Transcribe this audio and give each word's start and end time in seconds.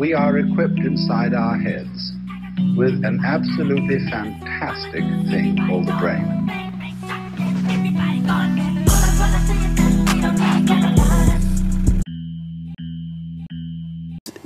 we 0.00 0.14
are 0.14 0.38
equipped 0.38 0.78
inside 0.78 1.34
our 1.34 1.58
heads 1.58 2.14
with 2.74 3.04
an 3.04 3.20
absolutely 3.22 3.98
fantastic 4.08 5.04
thing 5.28 5.54
called 5.66 5.86
the 5.86 5.92
brain. 6.00 6.48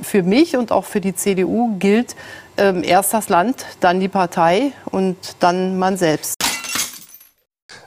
Für 0.03 0.25
mich 0.25 0.57
und 0.57 0.73
auch 0.73 0.85
für 0.85 1.01
die 1.01 1.15
CDU 1.15 1.77
gilt 1.79 2.17
ähm, 2.57 2.83
erst 2.83 3.15
das 3.15 3.29
Land, 3.29 3.65
dann 3.79 4.01
die 4.01 4.09
Partei 4.09 4.73
und 4.87 5.17
dann 5.39 5.79
man 5.79 5.97
selbst. 5.97 6.35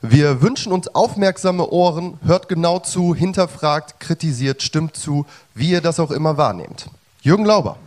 Wir 0.02 0.41
wünschen 0.41 0.71
uns 0.71 0.88
aufmerksame 0.88 1.70
Ohren, 1.70 2.18
hört 2.23 2.47
genau 2.47 2.79
zu, 2.79 3.13
hinterfragt, 3.13 3.99
kritisiert, 3.99 4.61
stimmt 4.61 4.95
zu, 4.95 5.25
wie 5.54 5.71
ihr 5.71 5.81
das 5.81 5.99
auch 5.99 6.11
immer 6.11 6.38
wahrnehmt. 6.38 6.89
Jürgen 7.27 7.43
Lauber. 7.43 7.77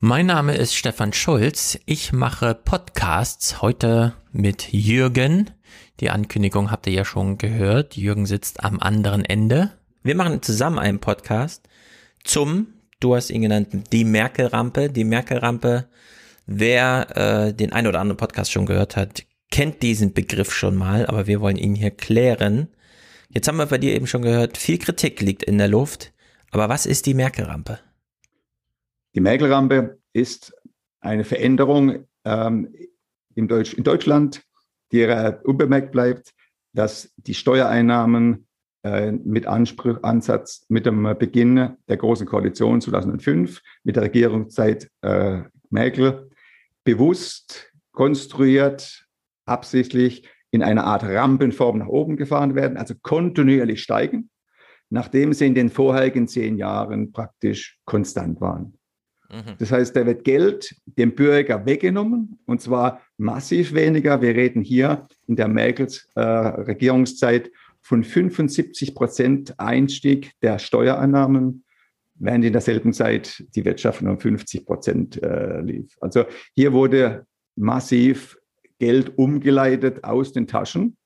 Mein 0.00 0.26
Name 0.26 0.56
ist 0.56 0.74
Stefan 0.74 1.12
Schulz. 1.12 1.78
Ich 1.86 2.12
mache 2.12 2.56
Podcasts 2.56 3.62
heute 3.62 4.14
mit 4.32 4.72
Jürgen. 4.72 5.52
Die 6.00 6.10
Ankündigung 6.10 6.72
habt 6.72 6.88
ihr 6.88 6.92
ja 6.92 7.04
schon 7.04 7.38
gehört. 7.38 7.96
Jürgen 7.96 8.26
sitzt 8.26 8.64
am 8.64 8.80
anderen 8.80 9.24
Ende. 9.24 9.70
Wir 10.02 10.16
machen 10.16 10.42
zusammen 10.42 10.80
einen 10.80 10.98
Podcast 10.98 11.68
zum, 12.24 12.74
du 12.98 13.14
hast 13.14 13.30
ihn 13.30 13.42
genannt, 13.42 13.68
die 13.92 14.04
Merkel-Rampe. 14.04 14.90
Die 14.90 15.04
Merkel-Rampe, 15.04 15.86
wer 16.46 17.16
äh, 17.16 17.54
den 17.54 17.72
ein 17.72 17.86
oder 17.86 18.00
anderen 18.00 18.16
Podcast 18.16 18.50
schon 18.50 18.66
gehört 18.66 18.96
hat, 18.96 19.22
kennt 19.52 19.80
diesen 19.80 20.12
Begriff 20.12 20.52
schon 20.52 20.74
mal, 20.74 21.06
aber 21.06 21.28
wir 21.28 21.40
wollen 21.40 21.56
ihn 21.56 21.76
hier 21.76 21.92
klären. 21.92 22.66
Jetzt 23.34 23.48
haben 23.48 23.56
wir 23.56 23.66
bei 23.66 23.78
dir 23.78 23.94
eben 23.94 24.06
schon 24.06 24.20
gehört, 24.20 24.58
viel 24.58 24.76
Kritik 24.76 25.22
liegt 25.22 25.42
in 25.42 25.56
der 25.56 25.68
Luft. 25.68 26.12
Aber 26.50 26.68
was 26.68 26.84
ist 26.84 27.06
die 27.06 27.14
Merkel-Rampe? 27.14 27.78
Die 29.14 29.20
Merkel-Rampe 29.20 29.98
ist 30.12 30.52
eine 31.00 31.24
Veränderung 31.24 32.06
ähm, 32.24 32.74
in, 33.34 33.48
Deutsch, 33.48 33.72
in 33.72 33.84
Deutschland, 33.84 34.42
die 34.92 35.00
äh, 35.00 35.34
unbemerkt 35.44 35.92
bleibt, 35.92 36.34
dass 36.74 37.10
die 37.16 37.32
Steuereinnahmen 37.32 38.46
äh, 38.82 39.12
mit 39.12 39.46
Anspruch, 39.46 40.02
Ansatz 40.02 40.66
mit 40.68 40.84
dem 40.84 41.02
Beginn 41.18 41.76
der 41.88 41.96
Großen 41.96 42.26
Koalition 42.26 42.82
2005, 42.82 43.62
mit 43.82 43.96
der 43.96 44.02
Regierungszeit 44.02 44.90
äh, 45.00 45.40
Merkel, 45.70 46.28
bewusst 46.84 47.72
konstruiert, 47.92 49.06
absichtlich 49.46 50.28
in 50.52 50.62
einer 50.62 50.84
Art 50.84 51.02
Rampenform 51.02 51.78
nach 51.78 51.88
oben 51.88 52.16
gefahren 52.16 52.54
werden, 52.54 52.76
also 52.76 52.94
kontinuierlich 53.02 53.82
steigen, 53.82 54.30
nachdem 54.90 55.32
sie 55.32 55.46
in 55.46 55.54
den 55.54 55.70
vorherigen 55.70 56.28
zehn 56.28 56.56
Jahren 56.56 57.10
praktisch 57.10 57.80
konstant 57.86 58.40
waren. 58.40 58.74
Mhm. 59.30 59.56
Das 59.58 59.72
heißt, 59.72 59.96
da 59.96 60.04
wird 60.04 60.24
Geld 60.24 60.76
dem 60.84 61.14
Bürger 61.14 61.64
weggenommen 61.64 62.38
und 62.44 62.60
zwar 62.60 63.00
massiv 63.16 63.72
weniger. 63.72 64.20
Wir 64.20 64.34
reden 64.34 64.62
hier 64.62 65.08
in 65.26 65.36
der 65.36 65.48
Merkels 65.48 66.06
äh, 66.14 66.20
Regierungszeit 66.20 67.50
von 67.80 68.04
75 68.04 68.94
Prozent 68.94 69.58
Einstieg 69.58 70.32
der 70.42 70.58
Steuereinnahmen, 70.58 71.64
während 72.16 72.44
in 72.44 72.52
derselben 72.52 72.92
Zeit 72.92 73.42
die 73.56 73.64
Wirtschaft 73.64 74.02
nur 74.02 74.12
um 74.12 74.20
50 74.20 74.66
Prozent 74.66 75.22
äh, 75.22 75.62
lief. 75.62 75.96
Also 76.02 76.26
hier 76.54 76.74
wurde 76.74 77.26
massiv 77.56 78.36
Geld 78.82 79.16
umgeleitet 79.16 80.02
aus 80.02 80.32
den 80.32 80.48
Taschen 80.48 80.96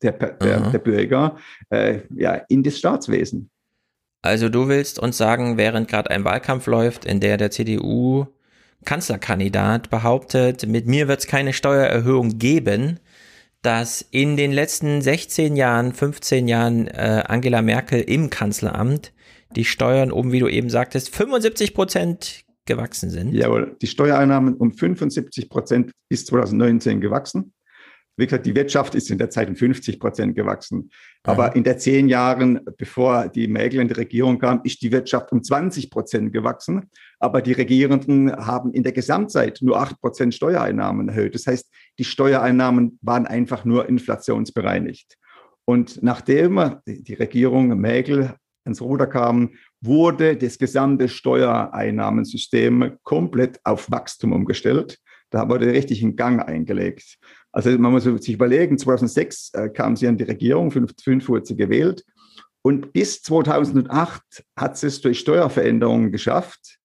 der, 0.00 0.12
der, 0.12 0.70
der 0.70 0.78
Bürger 0.78 1.36
äh, 1.70 2.02
ja, 2.14 2.34
in 2.48 2.62
das 2.62 2.78
Staatswesen. 2.78 3.50
Also 4.22 4.48
du 4.48 4.68
willst 4.68 5.00
uns 5.00 5.16
sagen, 5.16 5.56
während 5.56 5.88
gerade 5.88 6.12
ein 6.12 6.22
Wahlkampf 6.22 6.68
läuft, 6.68 7.04
in 7.04 7.18
der 7.18 7.36
der 7.36 7.50
CDU 7.50 8.26
Kanzlerkandidat 8.84 9.90
behauptet, 9.90 10.68
mit 10.68 10.86
mir 10.86 11.08
wird 11.08 11.18
es 11.18 11.26
keine 11.26 11.52
Steuererhöhung 11.52 12.38
geben, 12.38 13.00
dass 13.60 14.06
in 14.12 14.36
den 14.36 14.52
letzten 14.52 15.02
16 15.02 15.56
Jahren, 15.56 15.94
15 15.94 16.46
Jahren 16.46 16.86
äh, 16.86 17.24
Angela 17.26 17.60
Merkel 17.60 18.02
im 18.02 18.30
Kanzleramt 18.30 19.12
die 19.56 19.64
Steuern 19.64 20.12
um, 20.12 20.30
wie 20.30 20.38
du 20.38 20.46
eben 20.46 20.70
sagtest, 20.70 21.12
75 21.12 21.74
Prozent 21.74 22.45
gewachsen 22.66 23.10
sind. 23.10 23.32
Jawohl, 23.32 23.76
die 23.80 23.86
Steuereinnahmen 23.86 24.54
um 24.54 24.72
75 24.72 25.48
Prozent 25.48 25.92
bis 26.08 26.26
2019 26.26 27.00
gewachsen. 27.00 27.52
Wie 28.18 28.24
gesagt, 28.24 28.46
die 28.46 28.54
Wirtschaft 28.54 28.94
ist 28.94 29.10
in 29.10 29.18
der 29.18 29.28
Zeit 29.28 29.48
um 29.48 29.56
50 29.56 30.00
Prozent 30.00 30.34
gewachsen. 30.34 30.90
Aber 31.22 31.54
in 31.54 31.64
den 31.64 31.78
zehn 31.78 32.08
Jahren, 32.08 32.60
bevor 32.78 33.28
die 33.28 33.46
die 33.46 33.92
Regierung 33.92 34.38
kam, 34.38 34.60
ist 34.64 34.80
die 34.80 34.90
Wirtschaft 34.90 35.32
um 35.32 35.42
20 35.42 35.90
Prozent 35.90 36.32
gewachsen. 36.32 36.90
Aber 37.18 37.42
die 37.42 37.52
Regierenden 37.52 38.34
haben 38.34 38.72
in 38.72 38.82
der 38.82 38.92
Gesamtzeit 38.92 39.58
nur 39.60 39.78
8 39.78 40.00
Prozent 40.00 40.34
Steuereinnahmen 40.34 41.10
erhöht. 41.10 41.34
Das 41.34 41.46
heißt, 41.46 41.70
die 41.98 42.04
Steuereinnahmen 42.04 42.98
waren 43.02 43.26
einfach 43.26 43.66
nur 43.66 43.86
inflationsbereinigt. 43.86 45.18
Und 45.66 46.02
nachdem 46.02 46.76
die 46.86 47.14
Regierung 47.14 47.78
Merkel 47.78 48.34
ins 48.64 48.80
Ruder 48.80 49.06
kam, 49.06 49.50
wurde 49.80 50.36
das 50.36 50.58
gesamte 50.58 51.08
Steuereinnahmensystem 51.08 52.98
komplett 53.02 53.60
auf 53.64 53.90
Wachstum 53.90 54.32
umgestellt. 54.32 54.98
Da 55.30 55.48
wurde 55.48 55.66
richtig 55.66 56.02
in 56.02 56.16
Gang 56.16 56.40
eingelegt. 56.46 57.18
Also 57.52 57.70
man 57.78 57.92
muss 57.92 58.04
sich 58.04 58.34
überlegen, 58.34 58.78
2006 58.78 59.50
äh, 59.54 59.68
kam 59.70 59.96
sie 59.96 60.06
an 60.06 60.16
die 60.16 60.24
Regierung, 60.24 60.70
2005 60.70 61.28
wurde 61.28 61.46
sie 61.46 61.56
gewählt. 61.56 62.04
Und 62.62 62.92
bis 62.92 63.22
2008 63.22 64.44
hat 64.56 64.76
sie 64.76 64.88
es 64.88 65.00
durch 65.00 65.20
Steuerveränderungen 65.20 66.10
geschafft, 66.10 66.78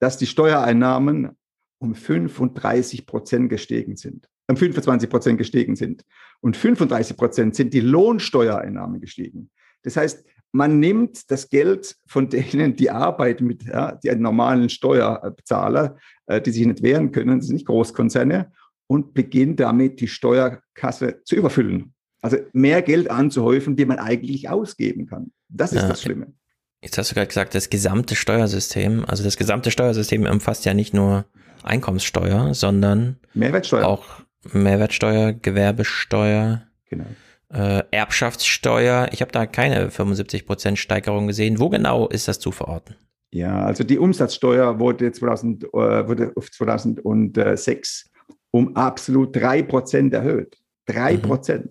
dass 0.00 0.16
die 0.16 0.26
Steuereinnahmen 0.26 1.36
um 1.80 1.94
35 1.94 3.06
Prozent 3.06 3.50
gestiegen 3.50 3.96
sind, 3.96 4.28
um 4.48 4.56
25 4.56 5.10
Prozent 5.10 5.38
gestiegen 5.38 5.76
sind. 5.76 6.04
Und 6.40 6.56
35 6.56 7.16
Prozent 7.16 7.54
sind 7.54 7.74
die 7.74 7.80
Lohnsteuereinnahmen 7.80 9.00
gestiegen. 9.00 9.50
Das 9.82 9.96
heißt, 9.96 10.24
man 10.52 10.78
nimmt 10.78 11.30
das 11.30 11.48
Geld 11.48 11.96
von 12.06 12.28
denen, 12.28 12.76
die 12.76 12.90
arbeiten 12.90 13.46
mit 13.46 13.64
ja, 13.64 13.96
die 13.96 14.14
normalen 14.14 14.68
Steuerzahler, 14.68 15.96
äh, 16.26 16.40
die 16.40 16.50
sich 16.50 16.66
nicht 16.66 16.82
wehren 16.82 17.12
können, 17.12 17.38
das 17.38 17.46
sind 17.46 17.56
nicht 17.56 17.66
Großkonzerne, 17.66 18.52
und 18.86 19.12
beginnt 19.12 19.60
damit 19.60 20.00
die 20.00 20.08
Steuerkasse 20.08 21.22
zu 21.24 21.36
überfüllen. 21.36 21.94
Also 22.22 22.38
mehr 22.52 22.82
Geld 22.82 23.10
anzuhäufen, 23.10 23.76
die 23.76 23.84
man 23.84 23.98
eigentlich 23.98 24.48
ausgeben 24.48 25.06
kann. 25.06 25.30
Das 25.48 25.72
ist 25.72 25.82
ja. 25.82 25.88
das 25.88 26.02
Schlimme. 26.02 26.32
Jetzt 26.80 26.96
hast 26.96 27.10
du 27.10 27.14
gerade 27.14 27.28
gesagt, 27.28 27.54
das 27.54 27.70
gesamte 27.70 28.16
Steuersystem, 28.16 29.04
also 29.04 29.24
das 29.24 29.36
gesamte 29.36 29.70
Steuersystem 29.70 30.26
umfasst 30.26 30.64
ja 30.64 30.74
nicht 30.74 30.94
nur 30.94 31.26
Einkommenssteuer, 31.62 32.54
sondern 32.54 33.18
Mehrwertsteuer. 33.34 33.86
auch 33.86 34.04
Mehrwertsteuer, 34.52 35.32
Gewerbesteuer. 35.32 36.62
Genau 36.88 37.06
äh, 37.52 37.82
Erbschaftssteuer. 37.90 39.08
Ich 39.12 39.20
habe 39.20 39.32
da 39.32 39.46
keine 39.46 39.88
75% 39.88 40.76
Steigerung 40.76 41.26
gesehen. 41.26 41.58
Wo 41.58 41.68
genau 41.68 42.08
ist 42.08 42.28
das 42.28 42.38
zu 42.38 42.52
verorten? 42.52 42.96
Ja, 43.30 43.64
also 43.64 43.84
die 43.84 43.98
Umsatzsteuer 43.98 44.78
wurde, 44.80 45.12
2000, 45.12 45.64
äh, 45.64 45.68
wurde 45.72 46.32
auf 46.34 46.50
2006 46.50 48.06
um 48.50 48.74
absolut 48.76 49.36
3% 49.36 50.14
erhöht. 50.14 50.56
3%. 50.88 51.58
Mhm. 51.58 51.70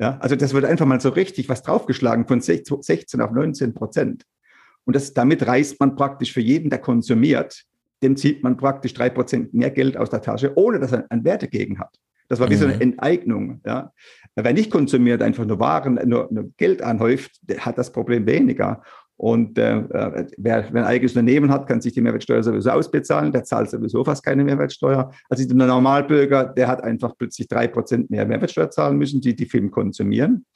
Ja, 0.00 0.18
also 0.18 0.36
das 0.36 0.52
wird 0.54 0.64
einfach 0.64 0.86
mal 0.86 1.00
so 1.00 1.08
richtig 1.08 1.48
was 1.48 1.62
draufgeschlagen 1.62 2.26
von 2.26 2.40
16 2.40 3.20
auf 3.20 3.30
19 3.32 3.74
Prozent. 3.74 4.24
Und 4.84 4.94
das, 4.96 5.12
damit 5.12 5.46
reißt 5.46 5.78
man 5.80 5.96
praktisch 5.96 6.32
für 6.32 6.40
jeden, 6.40 6.70
der 6.70 6.78
konsumiert, 6.78 7.64
dem 8.02 8.16
zieht 8.16 8.42
man 8.42 8.56
praktisch 8.56 8.94
drei 8.94 9.10
Prozent 9.10 9.54
mehr 9.54 9.70
Geld 9.70 9.96
aus 9.96 10.10
der 10.10 10.22
Tasche, 10.22 10.56
ohne 10.56 10.78
dass 10.78 10.92
er 10.92 11.04
einen 11.10 11.24
Wert 11.24 11.42
dagegen 11.42 11.78
hat. 11.78 11.98
Das 12.28 12.40
war 12.40 12.48
wie 12.48 12.54
mhm. 12.54 12.58
so 12.58 12.64
eine 12.66 12.74
mhm. 12.76 12.80
Enteignung. 12.80 13.60
Ja. 13.66 13.92
Wer 14.44 14.52
nicht 14.52 14.70
konsumiert, 14.70 15.22
einfach 15.22 15.44
nur 15.44 15.58
Waren, 15.58 15.94
nur, 16.08 16.28
nur 16.30 16.50
Geld 16.56 16.82
anhäuft, 16.82 17.40
hat 17.58 17.76
das 17.76 17.90
Problem 17.92 18.26
weniger. 18.26 18.82
Und 19.18 19.58
äh, 19.58 19.78
äh, 19.78 20.26
wer, 20.36 20.64
wer 20.72 20.82
ein 20.82 20.88
eigenes 20.88 21.16
Unternehmen 21.16 21.50
hat, 21.50 21.66
kann 21.66 21.80
sich 21.80 21.92
die 21.92 22.00
Mehrwertsteuer 22.00 22.40
sowieso 22.40 22.70
ausbezahlen. 22.70 23.32
Der 23.32 23.42
zahlt 23.42 23.68
sowieso 23.68 24.04
fast 24.04 24.24
keine 24.24 24.44
Mehrwertsteuer. 24.44 25.10
Also 25.28 25.44
der 25.44 25.66
Normalbürger, 25.66 26.44
der 26.44 26.68
hat 26.68 26.84
einfach 26.84 27.14
plötzlich 27.18 27.48
drei 27.48 27.66
Prozent 27.66 28.10
mehr 28.10 28.24
Mehrwertsteuer 28.24 28.70
zahlen 28.70 28.96
müssen, 28.96 29.20
die 29.20 29.34
die 29.34 29.46
Film 29.46 29.72
konsumieren. 29.72 30.46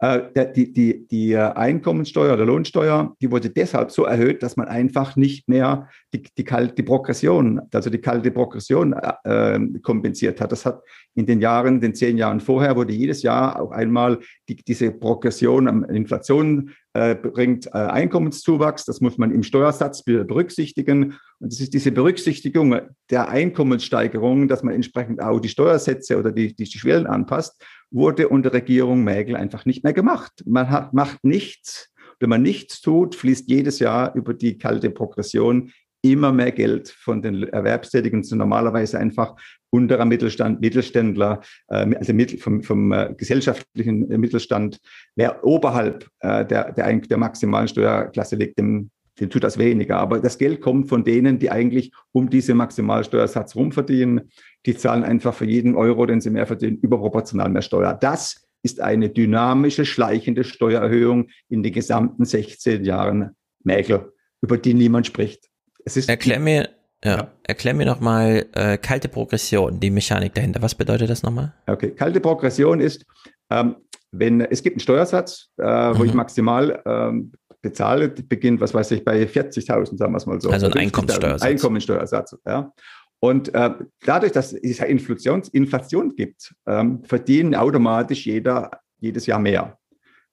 Äh, 0.00 0.22
der, 0.34 0.46
die, 0.46 0.72
die, 0.72 1.06
die 1.06 1.32
äh, 1.32 1.38
Einkommensteuer 1.38 2.34
oder 2.34 2.44
Lohnsteuer, 2.44 3.14
die 3.22 3.30
wurde 3.30 3.50
deshalb 3.50 3.92
so 3.92 4.04
erhöht, 4.04 4.42
dass 4.42 4.56
man 4.56 4.66
einfach 4.66 5.14
nicht 5.14 5.48
mehr 5.48 5.88
die, 6.12 6.24
die 6.36 6.44
kalte 6.44 6.82
Progression, 6.82 7.60
also 7.72 7.88
die 7.88 7.98
kalte 7.98 8.32
Progression 8.32 8.94
äh, 8.94 9.12
ähm, 9.26 9.80
kompensiert 9.80 10.40
hat. 10.40 10.50
Das 10.50 10.66
hat 10.66 10.82
in 11.14 11.26
den 11.26 11.40
Jahren, 11.40 11.80
den 11.80 11.94
zehn 11.94 12.18
Jahren 12.18 12.40
vorher, 12.40 12.74
wurde 12.74 12.92
jedes 12.92 13.22
Jahr 13.22 13.60
auch 13.60 13.70
einmal 13.70 14.18
die, 14.48 14.56
diese 14.56 14.90
Progression, 14.90 15.84
Inflation 15.84 16.70
äh, 16.70 16.87
bringt 16.92 17.66
äh, 17.66 17.70
Einkommenszuwachs. 17.70 18.84
Das 18.84 19.00
muss 19.00 19.18
man 19.18 19.30
im 19.30 19.42
Steuersatz 19.42 20.02
berücksichtigen. 20.02 21.18
Und 21.38 21.52
das 21.52 21.60
ist 21.60 21.74
diese 21.74 21.92
Berücksichtigung 21.92 22.80
der 23.10 23.28
Einkommenssteigerung, 23.28 24.48
dass 24.48 24.62
man 24.62 24.74
entsprechend 24.74 25.22
auch 25.22 25.40
die 25.40 25.48
Steuersätze 25.48 26.18
oder 26.18 26.32
die, 26.32 26.54
die, 26.54 26.64
die 26.64 26.78
Schwellen 26.78 27.06
anpasst, 27.06 27.62
wurde 27.90 28.28
unter 28.28 28.52
Regierung 28.52 29.04
Mägel 29.04 29.36
einfach 29.36 29.64
nicht 29.64 29.84
mehr 29.84 29.92
gemacht. 29.92 30.32
Man 30.46 30.70
hat, 30.70 30.92
macht 30.92 31.24
nichts, 31.24 31.92
Wenn 32.20 32.30
man 32.30 32.42
nichts 32.42 32.80
tut, 32.80 33.14
fließt 33.14 33.48
jedes 33.48 33.78
Jahr 33.78 34.14
über 34.14 34.34
die 34.34 34.58
kalte 34.58 34.90
Progression 34.90 35.72
immer 36.02 36.32
mehr 36.32 36.52
Geld 36.52 36.88
von 36.88 37.22
den 37.22 37.42
Erwerbstätigen 37.44 38.22
zu 38.22 38.36
normalerweise 38.36 38.98
einfach 38.98 39.34
unterer 39.70 40.04
Mittelstand, 40.04 40.60
Mittelständler, 40.60 41.40
äh, 41.68 41.94
also 41.96 42.12
vom, 42.38 42.62
vom 42.62 42.92
äh, 42.92 43.14
gesellschaftlichen 43.16 44.08
Mittelstand. 44.08 44.78
Wer 45.16 45.44
oberhalb 45.44 46.08
äh, 46.20 46.44
der, 46.44 46.72
der, 46.72 46.96
der 46.98 47.18
maximalen 47.18 47.68
Steuerklasse 47.68 48.36
liegt, 48.36 48.58
dem, 48.58 48.90
dem 49.20 49.30
tut 49.30 49.44
das 49.44 49.58
weniger. 49.58 49.98
Aber 49.98 50.20
das 50.20 50.38
Geld 50.38 50.60
kommt 50.60 50.88
von 50.88 51.04
denen, 51.04 51.38
die 51.38 51.50
eigentlich 51.50 51.92
um 52.12 52.30
diese 52.30 52.54
Maximalsteuersatz 52.54 53.56
rumverdienen. 53.56 54.30
Die 54.66 54.76
zahlen 54.76 55.04
einfach 55.04 55.34
für 55.34 55.44
jeden 55.44 55.74
Euro, 55.74 56.06
den 56.06 56.20
sie 56.20 56.30
mehr 56.30 56.46
verdienen, 56.46 56.78
überproportional 56.78 57.48
mehr 57.48 57.62
Steuer. 57.62 57.94
Das 57.94 58.46
ist 58.62 58.80
eine 58.80 59.08
dynamische, 59.08 59.84
schleichende 59.84 60.44
Steuererhöhung 60.44 61.28
in 61.48 61.62
den 61.62 61.72
gesamten 61.72 62.24
16 62.24 62.84
Jahren 62.84 63.30
Mäkel, 63.62 64.12
über 64.40 64.56
die 64.56 64.74
niemand 64.74 65.06
spricht. 65.06 65.47
Erklär 65.96 66.40
mir, 66.40 66.68
ja, 67.04 67.16
ja. 67.16 67.32
erklär 67.44 67.74
mir 67.74 67.86
nochmal 67.86 68.46
äh, 68.52 68.78
kalte 68.78 69.08
Progression, 69.08 69.80
die 69.80 69.90
Mechanik 69.90 70.34
dahinter. 70.34 70.62
Was 70.62 70.74
bedeutet 70.74 71.10
das 71.10 71.22
nochmal? 71.22 71.54
Okay, 71.66 71.90
kalte 71.90 72.20
Progression 72.20 72.80
ist, 72.80 73.04
ähm, 73.50 73.76
wenn 74.10 74.40
es 74.40 74.62
gibt 74.62 74.74
einen 74.74 74.80
Steuersatz, 74.80 75.48
äh, 75.58 75.64
wo 75.64 76.00
mhm. 76.00 76.04
ich 76.04 76.14
maximal 76.14 76.82
ähm, 76.86 77.32
bezahle, 77.60 78.08
beginnt, 78.08 78.60
was 78.60 78.72
weiß 78.72 78.90
ich, 78.92 79.04
bei 79.04 79.22
40.000, 79.22 79.96
sagen 79.96 80.12
wir 80.12 80.16
es 80.16 80.26
mal 80.26 80.40
so. 80.40 80.50
Also 80.50 80.66
ein 80.66 80.74
Einkommenssteuersatz. 80.74 81.42
Einkommenssteuersatz, 81.42 82.36
ja. 82.46 82.72
Und 83.20 83.52
äh, 83.52 83.70
dadurch, 84.04 84.32
dass 84.32 84.52
es 84.52 84.78
Inflation, 84.78 85.42
Inflation 85.52 86.14
gibt, 86.14 86.54
ähm, 86.66 87.02
verdienen 87.04 87.56
automatisch 87.56 88.26
jeder 88.26 88.70
jedes 89.00 89.26
Jahr 89.26 89.38
mehr. 89.38 89.77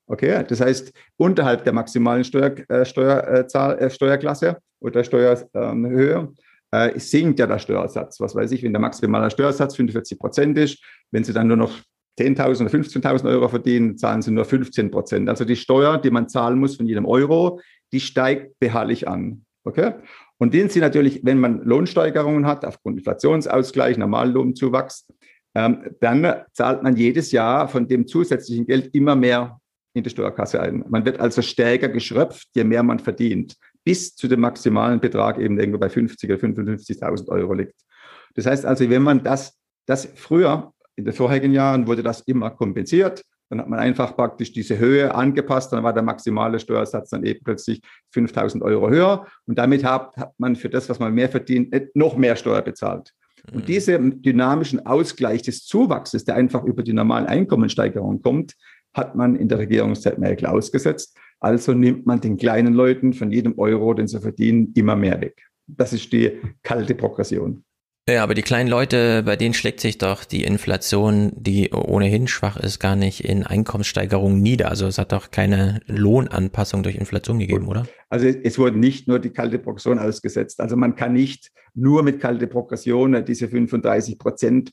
Okay, 0.08 0.44
das 0.48 0.62
heißt, 0.62 0.94
unterhalb 1.18 1.64
der 1.64 1.74
maximalen 1.74 2.24
Steuer, 2.24 2.56
äh, 2.70 2.86
Steuerzahl, 2.86 3.80
äh, 3.80 3.90
Steuerklasse 3.90 4.58
oder 4.80 5.04
Steuerhöhe 5.04 6.34
äh, 6.72 7.00
sinkt 7.00 7.40
ja 7.40 7.48
der 7.48 7.58
Steuersatz. 7.58 8.20
Was 8.20 8.36
weiß 8.36 8.52
ich, 8.52 8.62
wenn 8.62 8.74
der 8.74 8.82
maximale 8.82 9.32
Steuersatz 9.32 9.76
45 9.76 10.20
Prozent 10.20 10.58
ist, 10.60 10.84
wenn 11.12 11.24
Sie 11.24 11.34
dann 11.34 11.48
nur 11.48 11.58
noch 11.58 11.72
10.000 12.20 12.62
oder 12.62 12.70
15.000 12.70 13.30
Euro 13.30 13.48
verdienen, 13.50 13.98
zahlen 13.98 14.22
Sie 14.22 14.32
nur 14.32 14.46
15 14.46 14.92
Prozent. 14.92 15.28
Also 15.28 15.44
die 15.44 15.56
Steuer, 15.56 15.98
die 15.98 16.12
man 16.12 16.30
zahlen 16.30 16.60
muss 16.60 16.76
von 16.76 16.86
jedem 16.86 17.06
Euro, 17.06 17.60
die 17.92 18.00
steigt 18.00 18.60
beharrlich 18.60 19.08
an. 19.08 19.44
Okay? 19.64 19.94
Und 20.38 20.54
den 20.54 20.70
Sie 20.70 20.80
natürlich, 20.80 21.22
wenn 21.24 21.40
man 21.40 21.64
Lohnsteigerungen 21.64 22.46
hat, 22.46 22.64
aufgrund 22.64 23.00
Inflationsausgleich, 23.00 23.98
Normallohnzuwachs, 23.98 25.08
ähm, 25.56 25.96
dann 26.00 26.44
zahlt 26.52 26.84
man 26.84 26.96
jedes 26.96 27.32
Jahr 27.32 27.68
von 27.68 27.88
dem 27.88 28.06
zusätzlichen 28.06 28.68
Geld 28.68 28.94
immer 28.94 29.16
mehr 29.16 29.60
in 29.96 30.04
die 30.04 30.10
Steuerkasse 30.10 30.60
ein. 30.60 30.84
Man 30.90 31.06
wird 31.06 31.20
also 31.20 31.42
stärker 31.42 31.88
geschröpft, 31.90 32.50
je 32.54 32.64
mehr 32.64 32.84
man 32.84 33.00
verdient, 33.00 33.56
bis 33.84 34.16
zu 34.16 34.28
dem 34.28 34.42
maximalen 34.42 35.00
Betrag 35.00 35.40
eben 35.40 35.58
irgendwo 35.58 35.80
bei 35.80 35.90
50 35.90 36.30
oder 36.30 36.40
55.000 36.40 37.30
Euro 37.30 37.54
liegt. 37.54 37.80
Das 38.36 38.46
heißt 38.46 38.66
also, 38.66 38.90
wenn 38.90 39.02
man 39.02 39.24
das, 39.24 39.58
das 39.86 40.10
früher, 40.16 40.74
in 40.98 41.06
den 41.06 41.14
vorherigen 41.14 41.54
Jahren 41.54 41.88
wurde 41.88 42.04
das 42.04 42.22
immer 42.22 42.52
kompensiert, 42.52 43.24
dann 43.50 43.60
hat 43.60 43.70
man 43.70 43.80
einfach 43.80 44.16
praktisch 44.16 44.52
diese 44.52 44.78
Höhe 44.78 45.14
angepasst, 45.14 45.72
dann 45.72 45.84
war 45.84 45.94
der 45.94 46.04
maximale 46.04 46.60
Steuersatz 46.60 47.12
dann 47.12 47.24
eben 47.24 47.42
plötzlich 47.44 47.82
5000 48.12 48.64
Euro 48.64 48.90
höher 48.90 49.28
und 49.46 49.58
damit 49.58 49.86
hat, 49.86 50.18
hat 50.18 50.34
man 50.38 50.56
für 50.56 50.70
das, 50.70 50.90
was 50.90 51.00
man 51.00 51.14
mehr 51.14 51.30
verdient, 51.30 51.74
noch 51.94 52.18
mehr 52.18 52.36
Steuer 52.36 52.62
bezahlt. 52.62 53.14
Und 53.52 53.64
mhm. 53.64 53.66
diesen 53.66 54.22
dynamischen 54.22 54.86
Ausgleich 54.86 55.44
des 55.44 55.66
Zuwachses, 55.66 56.26
der 56.26 56.36
einfach 56.36 56.64
über 56.64 56.84
die 56.84 56.94
normalen 56.94 57.28
Einkommensteigerungen 57.28 58.22
kommt, 58.22 58.56
hat 58.96 59.16
man 59.16 59.36
in 59.36 59.48
der 59.48 59.60
Regierungszeit 59.60 60.18
Merkel 60.18 60.48
ausgesetzt. 60.48 61.18
Also 61.40 61.74
nimmt 61.74 62.06
man 62.06 62.22
den 62.22 62.38
kleinen 62.38 62.74
Leuten 62.74 63.14
von 63.14 63.32
jedem 63.32 63.60
Euro, 63.60 63.94
den 63.94 64.08
sie 64.08 64.20
verdienen, 64.20 64.72
immer 64.76 64.96
mehr 64.96 65.22
weg. 65.22 65.44
Das 65.68 65.94
ist 65.94 66.12
die 66.14 66.40
kalte 66.64 66.96
Progression. 66.96 67.64
Ja, 68.08 68.22
aber 68.22 68.36
die 68.36 68.44
kleinen 68.44 68.70
Leute, 68.70 69.24
bei 69.24 69.36
denen 69.36 69.56
schlägt 69.56 69.80
sich 69.80 69.98
doch 69.98 70.26
die 70.26 70.44
Inflation, 70.44 71.32
die 71.36 71.72
ohnehin 71.72 72.28
schwach 72.28 72.56
ist, 72.56 72.80
gar 72.80 72.96
nicht 72.96 73.26
in 73.26 73.44
Einkommenssteigerungen 73.44 74.42
nieder. 74.44 74.70
Also 74.70 74.86
es 74.86 75.00
hat 75.00 75.12
doch 75.12 75.32
keine 75.32 75.82
Lohnanpassung 75.88 76.84
durch 76.84 76.98
Inflation 76.98 77.40
gegeben, 77.40 77.68
oder? 77.68 77.88
Also 78.10 78.28
es 78.28 78.60
wurde 78.60 78.78
nicht 78.78 79.08
nur 79.08 79.18
die 79.18 79.32
kalte 79.32 79.58
Progression 79.58 79.98
ausgesetzt. 79.98 80.62
Also 80.62 80.76
man 80.76 80.96
kann 80.96 81.14
nicht 81.14 81.52
nur 81.74 82.04
mit 82.04 82.20
kalte 82.20 82.46
Progression 82.46 83.26
diese 83.26 83.50
35 83.50 84.20
Prozent 84.20 84.72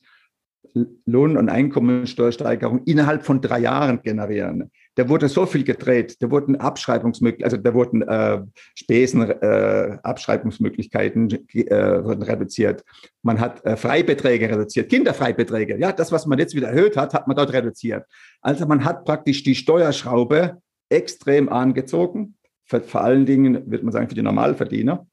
Lohn- 1.06 1.36
und 1.36 1.48
Einkommensteuersteigerung 1.48 2.84
innerhalb 2.84 3.24
von 3.24 3.40
drei 3.40 3.60
Jahren 3.60 4.02
generieren. 4.02 4.70
Da 4.94 5.08
wurde 5.08 5.28
so 5.28 5.46
viel 5.46 5.64
gedreht, 5.64 6.16
da 6.20 6.30
wurden 6.30 6.56
Abschreibungsmöglichkeiten, 6.56 7.44
also 7.44 7.56
da 7.56 7.74
wurden 7.74 8.02
äh, 8.02 8.42
Spesen, 8.74 9.22
äh, 9.22 9.98
Abschreibungsmöglichkeiten 10.02 11.30
äh, 11.54 12.04
wurden 12.04 12.22
reduziert. 12.22 12.84
Man 13.22 13.40
hat 13.40 13.64
äh, 13.64 13.76
Freibeträge 13.76 14.48
reduziert, 14.48 14.90
Kinderfreibeträge. 14.90 15.78
Ja, 15.78 15.92
das, 15.92 16.12
was 16.12 16.26
man 16.26 16.38
jetzt 16.38 16.54
wieder 16.54 16.69
erhöht 16.69 16.96
hat, 16.96 17.14
hat 17.14 17.26
man 17.26 17.36
dort 17.36 17.52
reduziert. 17.52 18.04
Also 18.40 18.66
man 18.66 18.84
hat 18.84 19.04
praktisch 19.04 19.42
die 19.42 19.54
Steuerschraube 19.54 20.58
extrem 20.88 21.48
angezogen. 21.48 22.36
Für, 22.64 22.80
vor 22.80 23.02
allen 23.02 23.26
Dingen, 23.26 23.70
würde 23.70 23.84
man 23.84 23.92
sagen, 23.92 24.08
für 24.08 24.14
die 24.14 24.22
Normalverdiener. 24.22 25.06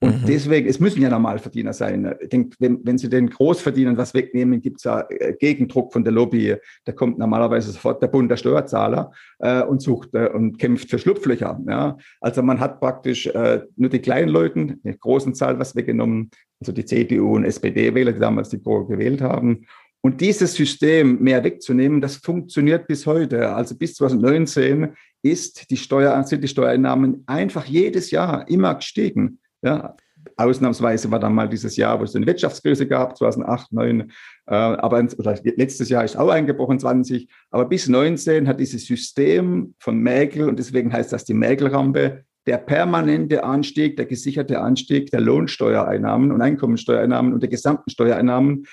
Und 0.00 0.22
mhm. 0.22 0.26
deswegen, 0.26 0.68
es 0.68 0.78
müssen 0.78 1.00
ja 1.00 1.08
Normalverdiener 1.08 1.72
sein. 1.72 2.14
Ich 2.20 2.28
denke, 2.28 2.54
wenn, 2.58 2.80
wenn 2.84 2.98
Sie 2.98 3.08
den 3.08 3.30
Großverdienern 3.30 3.96
was 3.96 4.12
wegnehmen, 4.12 4.60
gibt 4.60 4.78
es 4.78 4.84
ja 4.84 5.06
äh, 5.08 5.32
Gegendruck 5.38 5.92
von 5.92 6.04
der 6.04 6.12
Lobby. 6.12 6.54
Da 6.84 6.92
kommt 6.92 7.18
normalerweise 7.18 7.72
sofort 7.72 8.02
der 8.02 8.08
Bund 8.08 8.30
der 8.30 8.36
Steuerzahler 8.36 9.10
äh, 9.38 9.62
und 9.62 9.80
sucht 9.80 10.10
äh, 10.12 10.28
und 10.28 10.58
kämpft 10.58 10.90
für 10.90 10.98
Schlupflöcher. 10.98 11.58
Ja? 11.66 11.96
Also 12.20 12.42
man 12.42 12.60
hat 12.60 12.78
praktisch 12.78 13.26
äh, 13.26 13.62
nur 13.76 13.88
die 13.88 14.00
kleinen 14.00 14.28
Leuten, 14.28 14.80
die 14.84 14.98
großen 14.98 15.34
Zahl 15.34 15.58
was 15.58 15.74
weggenommen, 15.74 16.30
also 16.60 16.72
die 16.72 16.84
CDU 16.84 17.34
und 17.34 17.44
SPD-Wähler, 17.44 18.12
die 18.12 18.20
damals 18.20 18.50
die 18.50 18.58
Pro 18.58 18.84
gewählt 18.84 19.22
haben. 19.22 19.66
Und 20.02 20.20
dieses 20.20 20.54
System 20.54 21.22
mehr 21.22 21.42
wegzunehmen, 21.42 22.02
das 22.02 22.16
funktioniert 22.16 22.86
bis 22.86 23.06
heute. 23.06 23.54
Also 23.54 23.74
bis 23.74 23.94
2019 23.94 24.90
ist 25.22 25.70
die 25.70 25.76
Steuer, 25.78 26.22
sind 26.24 26.44
die 26.44 26.48
Steuereinnahmen 26.48 27.24
einfach 27.26 27.64
jedes 27.64 28.10
Jahr 28.10 28.46
immer 28.48 28.74
gestiegen. 28.74 29.40
Ja, 29.62 29.96
ausnahmsweise 30.36 31.10
war 31.10 31.20
dann 31.20 31.34
mal 31.34 31.48
dieses 31.48 31.76
Jahr, 31.76 31.98
wo 31.98 32.04
es 32.04 32.14
eine 32.14 32.26
Wirtschaftskrise 32.26 32.86
gab, 32.86 33.16
2008, 33.16 33.68
2009, 33.68 34.10
äh, 34.46 34.54
aber 34.54 35.02
letztes 35.02 35.88
Jahr 35.88 36.04
ist 36.04 36.16
auch 36.16 36.28
eingebrochen, 36.28 36.78
20. 36.78 37.28
Aber 37.50 37.64
bis 37.66 37.88
19 37.88 38.48
hat 38.48 38.60
dieses 38.60 38.86
System 38.86 39.74
von 39.78 39.98
Mäkel, 39.98 40.48
und 40.48 40.58
deswegen 40.58 40.92
heißt 40.92 41.12
das 41.12 41.24
die 41.24 41.34
Mäkelrampe, 41.34 42.24
der 42.46 42.58
permanente 42.58 43.42
Anstieg, 43.42 43.96
der 43.96 44.06
gesicherte 44.06 44.60
Anstieg 44.60 45.10
der 45.10 45.20
Lohnsteuereinnahmen 45.20 46.30
und 46.30 46.40
Einkommensteuereinnahmen 46.40 47.32
und 47.32 47.42
der 47.42 47.50
gesamten 47.50 47.90
Steuereinnahmen 47.90 48.66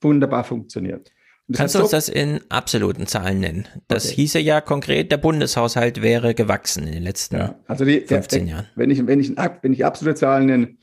wunderbar 0.00 0.44
funktioniert. 0.44 1.12
Kannst 1.52 1.74
du 1.74 1.80
uns 1.80 1.90
das 1.90 2.08
in 2.08 2.40
absoluten 2.48 3.06
Zahlen 3.06 3.40
nennen? 3.40 3.68
Das 3.88 4.06
okay. 4.06 4.14
hieße 4.16 4.38
ja 4.38 4.60
konkret, 4.62 5.12
der 5.12 5.18
Bundeshaushalt 5.18 6.00
wäre 6.00 6.34
gewachsen 6.34 6.86
in 6.86 6.94
den 6.94 7.02
letzten 7.02 7.36
ja, 7.36 7.54
also 7.66 7.84
die, 7.84 8.00
15 8.00 8.46
der, 8.46 8.54
Jahren. 8.54 8.66
Wenn 8.76 8.90
ich, 8.90 9.06
wenn, 9.06 9.20
ich, 9.20 9.36
wenn 9.36 9.72
ich 9.72 9.84
absolute 9.84 10.18
Zahlen 10.18 10.46
nenne, 10.46 10.76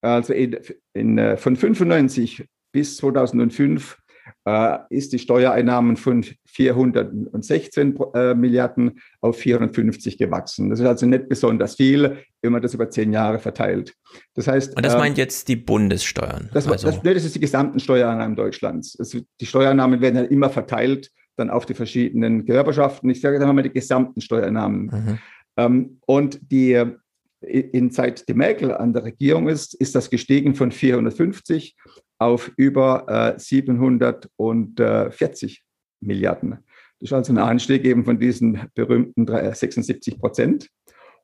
also 0.00 0.32
in, 0.32 0.58
in, 0.94 1.18
äh, 1.18 1.36
von 1.36 1.54
95 1.54 2.44
bis 2.72 2.96
2005 2.96 3.99
äh, 4.44 4.78
ist 4.90 5.12
die 5.12 5.18
Steuereinnahmen 5.18 5.96
von 5.96 6.24
416 6.46 7.98
äh, 8.14 8.34
Milliarden 8.34 9.00
auf 9.20 9.36
450 9.38 10.18
gewachsen. 10.18 10.70
Das 10.70 10.80
ist 10.80 10.86
also 10.86 11.06
nicht 11.06 11.28
besonders 11.28 11.76
viel, 11.76 12.18
wenn 12.42 12.52
man 12.52 12.62
das 12.62 12.74
über 12.74 12.90
zehn 12.90 13.12
Jahre 13.12 13.38
verteilt. 13.38 13.94
Das 14.34 14.48
heißt, 14.48 14.76
und 14.76 14.84
das 14.84 14.94
äh, 14.94 14.98
meint 14.98 15.18
jetzt 15.18 15.48
die 15.48 15.56
Bundessteuern. 15.56 16.50
Das, 16.52 16.66
also. 16.66 16.88
das, 16.88 17.02
das 17.02 17.24
ist 17.24 17.34
die 17.34 17.40
gesamten 17.40 17.80
Steuereinnahmen 17.80 18.36
Deutschlands. 18.36 18.96
Also 18.98 19.20
die 19.40 19.46
Steuereinnahmen 19.46 20.00
werden 20.00 20.16
ja 20.16 20.22
immer 20.22 20.50
verteilt 20.50 21.10
dann 21.36 21.50
auf 21.50 21.66
die 21.66 21.74
verschiedenen 21.74 22.44
Gewerbeschaften. 22.44 23.08
Ich 23.10 23.20
sage 23.20 23.38
dann 23.38 23.54
mal 23.54 23.62
die 23.62 23.72
gesamten 23.72 24.20
Steuereinnahmen. 24.20 24.86
Mhm. 24.86 25.18
Ähm, 25.56 26.00
und 26.06 26.40
die 26.50 26.82
in 27.42 27.90
Zeit 27.90 28.28
die 28.28 28.34
Merkel 28.34 28.72
an 28.72 28.92
der 28.92 29.04
Regierung 29.04 29.48
ist, 29.48 29.74
ist 29.74 29.94
das 29.94 30.10
gestiegen 30.10 30.54
von 30.54 30.72
450 30.72 31.76
auf 32.20 32.50
über 32.56 33.34
äh, 33.36 33.38
740 33.38 35.62
Milliarden. 36.00 36.58
Das 37.00 37.08
ist 37.08 37.12
also 37.12 37.32
ein 37.32 37.38
Anstieg 37.38 37.84
eben 37.84 38.04
von 38.04 38.18
diesen 38.18 38.60
berühmten 38.74 39.26
76 39.26 40.18
Prozent. 40.18 40.68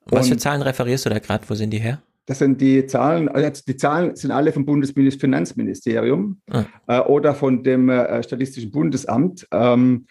Was 0.07 0.29
für 0.29 0.37
Zahlen 0.37 0.63
referierst 0.63 1.07
du 1.07 1.11
da 1.11 1.19
gerade? 1.19 1.45
Wo 1.49 1.55
sind 1.55 1.71
die 1.71 1.79
her? 1.79 2.03
Das 2.27 2.41
sind 2.41 2.61
die 2.61 2.87
Zahlen, 2.87 3.29
also 3.29 3.63
die 3.67 3.77
Zahlen 3.77 4.17
sind 4.17 4.33
alle 4.33 4.53
vom 4.53 4.67
Bundesfinanzministerium 4.67 6.41
ah. 6.51 6.65
äh, 6.89 7.01
oder 7.01 7.35
von 7.35 7.63
dem 7.63 7.89
äh, 7.89 8.23
Statistischen 8.23 8.73
Bundesamt. 8.73 9.47
Ähm, 9.53 10.07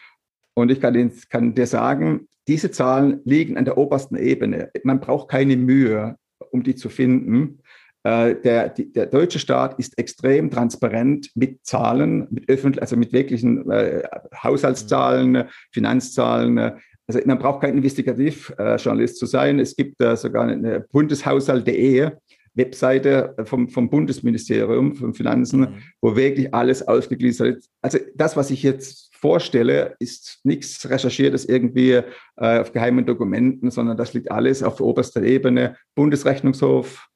und 0.53 0.71
ich 0.71 0.79
kann, 0.79 1.11
kann 1.29 1.55
dir 1.55 1.67
sagen, 1.67 2.27
diese 2.47 2.71
Zahlen 2.71 3.19
liegen 3.25 3.57
an 3.57 3.65
der 3.65 3.77
obersten 3.77 4.15
Ebene. 4.15 4.71
Man 4.83 5.01
braucht 5.01 5.29
keine 5.29 5.57
Mühe, 5.57 6.15
um 6.51 6.63
die 6.63 6.75
zu 6.75 6.89
finden. 6.89 7.59
Äh, 8.05 8.35
der, 8.35 8.69
der 8.69 9.07
deutsche 9.07 9.39
Staat 9.39 9.79
ist 9.79 9.97
extrem 9.97 10.51
transparent 10.51 11.31
mit 11.33 11.65
Zahlen, 11.65 12.27
mit 12.29 12.47
öffentlich, 12.47 12.79
also 12.79 12.95
mit 12.97 13.12
wirklichen 13.13 13.69
äh, 13.71 14.03
Haushaltszahlen, 14.43 15.45
Finanzzahlen. 15.71 16.59
also 17.07 17.19
man 17.25 17.39
braucht 17.39 17.62
kein 17.62 17.75
Investigativjournalist 17.75 19.17
zu 19.17 19.25
sein. 19.25 19.59
Es 19.59 19.75
gibt 19.75 20.00
äh, 20.03 20.15
sogar 20.15 20.43
eine 20.43 20.81
Bundeshaushalt.de 20.91 22.12
Webseite 22.53 23.35
vom, 23.45 23.69
vom 23.69 23.89
Bundesministerium 23.89 24.93
von 24.93 25.15
Finanzen, 25.15 25.62
mhm. 25.62 25.67
wo 26.00 26.15
wirklich 26.15 26.53
alles 26.53 26.88
ausgegliedert 26.88 27.57
ist. 27.57 27.71
Also 27.81 27.97
das, 28.13 28.38
was 28.38 28.51
ich 28.51 28.62
jetzt 28.62 29.15
vorstelle, 29.15 29.95
ist 29.97 30.41
nichts 30.43 30.88
recherchiertes 30.88 31.45
irgendwie 31.45 32.01
äh, 32.38 32.59
auf 32.59 32.71
geheimen 32.71 33.07
Dokumenten, 33.07 33.71
sondern 33.71 33.97
das 33.97 34.13
liegt 34.13 34.29
alles 34.29 34.62
auf 34.62 34.79
oberster 34.79 35.24
Ebene, 35.24 35.75
Bundesrechnungshof, 35.95 37.09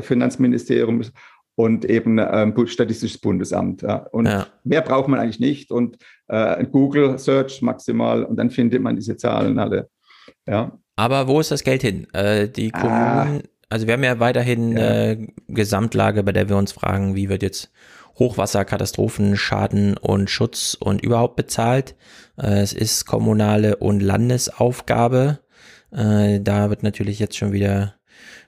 Finanzministerium 0.00 1.02
und 1.56 1.84
eben 1.86 2.18
ähm, 2.18 2.54
Statistisches 2.66 3.18
Bundesamt. 3.18 3.82
Ja. 3.82 4.06
Und 4.12 4.26
ja. 4.26 4.46
mehr 4.64 4.82
braucht 4.82 5.08
man 5.08 5.18
eigentlich 5.18 5.40
nicht. 5.40 5.70
Und 5.70 5.96
äh, 6.28 6.64
Google 6.66 7.18
Search 7.18 7.62
maximal 7.62 8.24
und 8.24 8.36
dann 8.36 8.50
findet 8.50 8.82
man 8.82 8.94
diese 8.94 9.16
Zahlen 9.16 9.58
alle. 9.58 9.88
Ja. 10.46 10.78
Aber 10.96 11.28
wo 11.28 11.40
ist 11.40 11.50
das 11.50 11.64
Geld 11.64 11.82
hin? 11.82 12.06
Äh, 12.12 12.48
die 12.48 12.72
ah. 12.74 12.80
Kommunen, 12.80 13.42
ah. 13.42 13.48
also 13.70 13.86
wir 13.86 13.94
haben 13.94 14.04
ja 14.04 14.20
weiterhin 14.20 14.76
ja. 14.76 15.10
Äh, 15.10 15.26
Gesamtlage, 15.48 16.22
bei 16.22 16.32
der 16.32 16.48
wir 16.48 16.56
uns 16.56 16.72
fragen, 16.72 17.14
wie 17.14 17.28
wird 17.28 17.42
jetzt 17.42 17.72
Hochwasserkatastrophen, 18.18 19.36
Schaden 19.36 19.96
und 19.96 20.30
Schutz 20.30 20.76
und 20.78 21.02
überhaupt 21.02 21.36
bezahlt. 21.36 21.96
Äh, 22.38 22.60
es 22.60 22.72
ist 22.72 23.06
kommunale 23.06 23.76
und 23.76 24.00
Landesaufgabe. 24.00 25.40
Äh, 25.90 26.40
da 26.40 26.70
wird 26.70 26.82
natürlich 26.82 27.18
jetzt 27.18 27.36
schon 27.36 27.52
wieder 27.52 27.95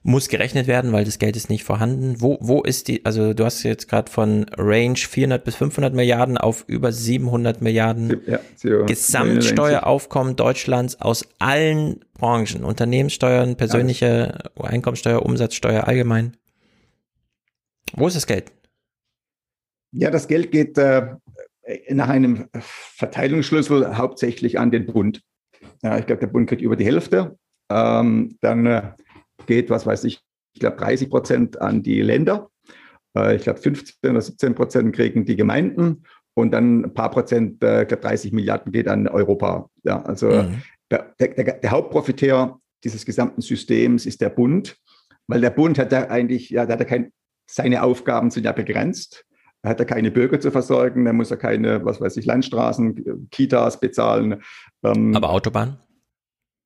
muss 0.02 0.28
gerechnet 0.28 0.66
werden, 0.66 0.92
weil 0.92 1.04
das 1.04 1.18
Geld 1.18 1.36
ist 1.36 1.50
nicht 1.50 1.64
vorhanden. 1.64 2.20
Wo, 2.20 2.38
wo 2.40 2.62
ist 2.62 2.88
die, 2.88 3.04
also 3.04 3.34
du 3.34 3.44
hast 3.44 3.62
jetzt 3.62 3.88
gerade 3.88 4.10
von 4.10 4.46
Range 4.56 4.96
400 4.96 5.44
bis 5.44 5.56
500 5.56 5.94
Milliarden 5.94 6.38
auf 6.38 6.64
über 6.66 6.92
700 6.92 7.60
Milliarden 7.62 8.20
ja, 8.26 8.38
Gesamtsteueraufkommen 8.86 10.36
Deutschlands 10.36 11.00
aus 11.00 11.26
allen 11.38 12.04
Branchen, 12.14 12.64
Unternehmenssteuern, 12.64 13.56
persönliche 13.56 14.38
Alles. 14.56 14.72
Einkommensteuer, 14.72 15.24
Umsatzsteuer 15.24 15.86
allgemein. 15.86 16.36
Wo 17.94 18.06
ist 18.06 18.16
das 18.16 18.26
Geld? 18.26 18.52
Ja, 19.92 20.10
das 20.10 20.28
Geld 20.28 20.52
geht 20.52 20.76
äh, 20.78 21.16
nach 21.90 22.08
einem 22.08 22.48
Verteilungsschlüssel 22.60 23.96
hauptsächlich 23.96 24.58
an 24.58 24.70
den 24.70 24.86
Bund. 24.86 25.22
Ja, 25.82 25.98
ich 25.98 26.06
glaube, 26.06 26.20
der 26.20 26.26
Bund 26.28 26.48
kriegt 26.48 26.62
über 26.62 26.76
die 26.76 26.84
Hälfte. 26.84 27.38
Ähm, 27.70 28.36
dann 28.40 28.66
äh, 28.66 28.82
geht, 29.46 29.70
was 29.70 29.86
weiß 29.86 30.04
ich, 30.04 30.20
ich 30.54 30.60
glaube 30.60 30.76
30 30.76 31.10
Prozent 31.10 31.60
an 31.60 31.82
die 31.82 32.02
Länder. 32.02 32.50
Äh, 33.16 33.36
ich 33.36 33.42
glaube 33.42 33.60
15 33.60 34.10
oder 34.10 34.20
17 34.20 34.54
Prozent 34.54 34.94
kriegen 34.94 35.24
die 35.24 35.36
Gemeinden 35.36 36.04
und 36.34 36.52
dann 36.52 36.84
ein 36.84 36.94
paar 36.94 37.10
Prozent, 37.10 37.62
äh, 37.62 37.82
ich 37.82 37.88
glaube 37.88 38.02
30 38.02 38.32
Milliarden 38.32 38.72
geht 38.72 38.88
an 38.88 39.08
Europa. 39.08 39.70
Ja, 39.84 40.02
also 40.02 40.28
mhm. 40.30 40.62
der, 40.90 41.14
der, 41.18 41.58
der, 41.60 41.70
Hauptprofiteur 41.70 42.60
dieses 42.84 43.04
gesamten 43.04 43.40
Systems 43.40 44.06
ist 44.06 44.20
der 44.20 44.30
Bund, 44.30 44.76
weil 45.26 45.40
der 45.40 45.50
Bund 45.50 45.78
hat 45.78 45.92
ja 45.92 46.08
eigentlich, 46.08 46.50
ja, 46.50 46.64
der 46.64 46.74
hat 46.74 46.80
ja 46.80 46.86
kein, 46.86 47.12
seine 47.50 47.82
Aufgaben 47.82 48.30
sind 48.30 48.44
ja 48.44 48.52
begrenzt. 48.52 49.24
Er 49.62 49.70
hat 49.70 49.80
ja 49.80 49.84
keine 49.84 50.12
Bürger 50.12 50.38
zu 50.38 50.52
versorgen, 50.52 51.06
er 51.06 51.12
muss 51.12 51.30
ja 51.30 51.36
keine, 51.36 51.84
was 51.84 52.00
weiß 52.00 52.16
ich, 52.16 52.26
Landstraßen, 52.26 53.28
Kitas 53.30 53.80
bezahlen. 53.80 54.40
Ähm, 54.84 55.16
Aber 55.16 55.30
Autobahn? 55.30 55.78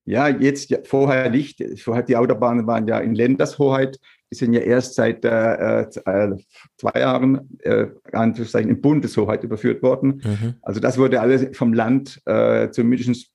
Ja, 0.05 0.29
jetzt 0.29 0.71
ja, 0.71 0.79
vorher 0.85 1.31
nicht. 1.31 1.63
Vorher 1.81 2.03
die 2.03 2.17
Autobahnen 2.17 2.67
waren 2.67 2.89
ja 2.89 2.99
in 2.99 3.15
Ländershoheit. 3.15 3.99
Die 4.31 4.37
sind 4.37 4.53
ja 4.53 4.61
erst 4.61 4.95
seit 4.95 5.25
äh, 5.25 5.83
äh 5.83 6.37
zwei 6.77 7.01
Jahren 7.01 7.49
äh, 7.61 7.87
im 8.13 8.81
Bundeshoheit 8.81 9.45
überführt 9.45 9.83
worden. 9.83 10.23
Mhm. 10.25 10.55
Also 10.63 10.81
das 10.81 10.99
wurde 10.99 11.21
alles 11.21 11.57
vom 11.57 11.73
Land 11.73 12.21
äh, 12.27 12.71
zumindest 12.71 13.31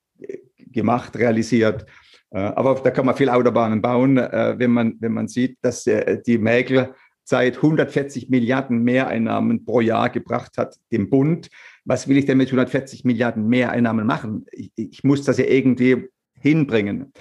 gemacht, 0.71 1.17
realisiert. 1.17 1.85
Äh, 2.31 2.39
aber 2.39 2.75
da 2.75 2.91
kann 2.91 3.05
man 3.05 3.15
viel 3.15 3.29
Autobahnen 3.29 3.81
bauen, 3.81 4.17
äh, 4.17 4.55
wenn, 4.57 4.71
man, 4.71 4.95
wenn 4.99 5.13
man 5.13 5.27
sieht, 5.27 5.57
dass 5.61 5.87
äh, 5.87 6.21
die 6.25 6.37
Mägel 6.37 6.93
seit 7.23 7.57
140 7.57 8.29
Milliarden 8.29 8.83
Mehreinnahmen 8.83 9.65
pro 9.65 9.81
Jahr 9.81 10.09
gebracht 10.09 10.57
hat, 10.57 10.77
dem 10.91 11.09
Bund. 11.09 11.49
Was 11.83 12.07
will 12.07 12.17
ich 12.17 12.25
denn 12.25 12.37
mit 12.37 12.47
140 12.47 13.03
Milliarden 13.03 13.47
Mehreinnahmen 13.47 14.05
machen? 14.05 14.45
Ich, 14.51 14.71
ich 14.75 15.03
muss 15.03 15.23
das 15.23 15.37
ja 15.37 15.45
irgendwie 15.45 16.09
hinbringen. 16.39 17.11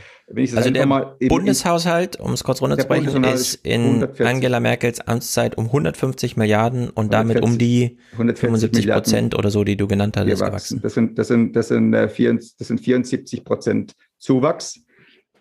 also 0.55 0.71
der 0.71 0.87
mal 0.87 1.17
Bundeshaushalt, 1.29 2.19
um 2.21 2.33
es 2.33 2.45
kurz 2.45 2.61
runterzubrechen, 2.61 3.25
ist 3.25 3.55
in 3.65 3.83
140. 3.83 4.27
Angela 4.27 4.61
Merkels 4.61 5.01
Amtszeit 5.01 5.57
um 5.57 5.67
150 5.67 6.37
Milliarden 6.37 6.91
und 6.91 7.15
140, 7.15 7.41
damit 7.41 7.43
um 7.43 7.59
die 7.59 7.99
75 8.17 8.89
Prozent 8.89 9.35
oder 9.35 9.51
so, 9.51 9.65
die 9.65 9.77
du 9.77 9.87
genannt 9.87 10.17
hast, 10.17 10.27
gewachsen. 10.27 10.81
Das 10.83 10.95
sind, 10.95 11.19
das 11.19 11.29
sind, 11.29 11.57
das 11.57 11.69
sind, 11.69 11.93
das 11.93 12.15
sind, 12.15 12.61
das 12.61 12.69
sind 12.69 12.81
74 12.81 13.45
Prozent 13.45 13.95
Zuwachs. 14.19 14.81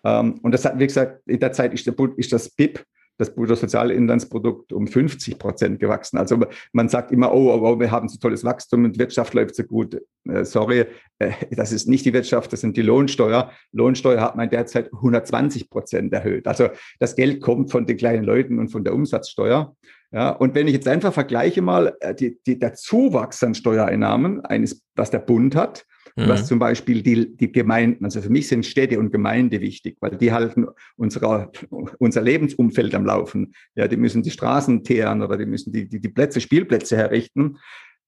Ähm, 0.04 0.38
und 0.42 0.52
das 0.52 0.64
hat, 0.64 0.78
wie 0.78 0.86
gesagt, 0.86 1.20
in 1.26 1.40
der 1.40 1.52
Zeit 1.52 1.74
ist, 1.74 1.86
der, 1.86 1.94
ist 2.16 2.32
das 2.32 2.48
BIP 2.48 2.84
das 3.18 3.34
Bruttosozialinlandsprodukt 3.34 4.72
um 4.72 4.86
50 4.86 5.38
Prozent 5.38 5.80
gewachsen. 5.80 6.18
Also 6.18 6.38
man 6.72 6.88
sagt 6.88 7.12
immer, 7.12 7.32
oh, 7.32 7.52
oh, 7.52 7.60
oh, 7.62 7.80
wir 7.80 7.90
haben 7.90 8.08
so 8.08 8.18
tolles 8.18 8.44
Wachstum 8.44 8.84
und 8.84 8.98
Wirtschaft 8.98 9.34
läuft 9.34 9.54
so 9.54 9.62
gut. 9.64 10.00
Äh, 10.28 10.44
sorry, 10.44 10.86
äh, 11.18 11.32
das 11.50 11.72
ist 11.72 11.88
nicht 11.88 12.04
die 12.04 12.12
Wirtschaft, 12.12 12.52
das 12.52 12.60
sind 12.60 12.76
die 12.76 12.82
Lohnsteuer. 12.82 13.50
Lohnsteuer 13.72 14.20
hat 14.20 14.36
man 14.36 14.50
derzeit 14.50 14.92
120 14.92 15.70
Prozent 15.70 16.12
erhöht. 16.12 16.46
Also 16.46 16.68
das 16.98 17.16
Geld 17.16 17.40
kommt 17.40 17.70
von 17.70 17.86
den 17.86 17.96
kleinen 17.96 18.24
Leuten 18.24 18.58
und 18.58 18.68
von 18.68 18.84
der 18.84 18.94
Umsatzsteuer. 18.94 19.74
Ja, 20.12 20.30
und 20.30 20.54
wenn 20.54 20.68
ich 20.68 20.74
jetzt 20.74 20.88
einfach 20.88 21.12
vergleiche 21.12 21.62
mal 21.62 21.96
äh, 22.00 22.14
die, 22.14 22.38
die, 22.46 22.58
der 22.58 22.74
Zuwachs 22.74 23.42
an 23.42 23.54
Steuereinnahmen 23.54 24.44
eines, 24.44 24.82
was 24.94 25.10
der 25.10 25.18
Bund 25.18 25.56
hat, 25.56 25.84
mhm. 26.16 26.28
was 26.28 26.46
zum 26.46 26.58
Beispiel 26.58 27.02
die, 27.02 27.36
die 27.36 27.52
Gemeinden, 27.52 28.04
also 28.04 28.20
für 28.20 28.30
mich 28.30 28.48
sind 28.48 28.66
Städte 28.66 28.98
und 28.98 29.12
Gemeinde 29.12 29.60
wichtig, 29.60 29.96
weil 30.00 30.16
die 30.16 30.32
halten 30.32 30.66
unsere, 30.96 31.50
unser 31.98 32.22
Lebensumfeld 32.22 32.94
am 32.94 33.06
Laufen. 33.06 33.52
Ja, 33.74 33.86
die 33.86 33.96
müssen 33.96 34.22
die 34.22 34.30
Straßen 34.30 34.82
teeren 34.82 35.22
oder 35.22 35.36
die 35.36 35.46
müssen 35.46 35.72
die, 35.72 35.88
die, 35.88 36.00
die 36.00 36.08
Plätze, 36.08 36.40
Spielplätze 36.40 36.96
herrichten. 36.96 37.58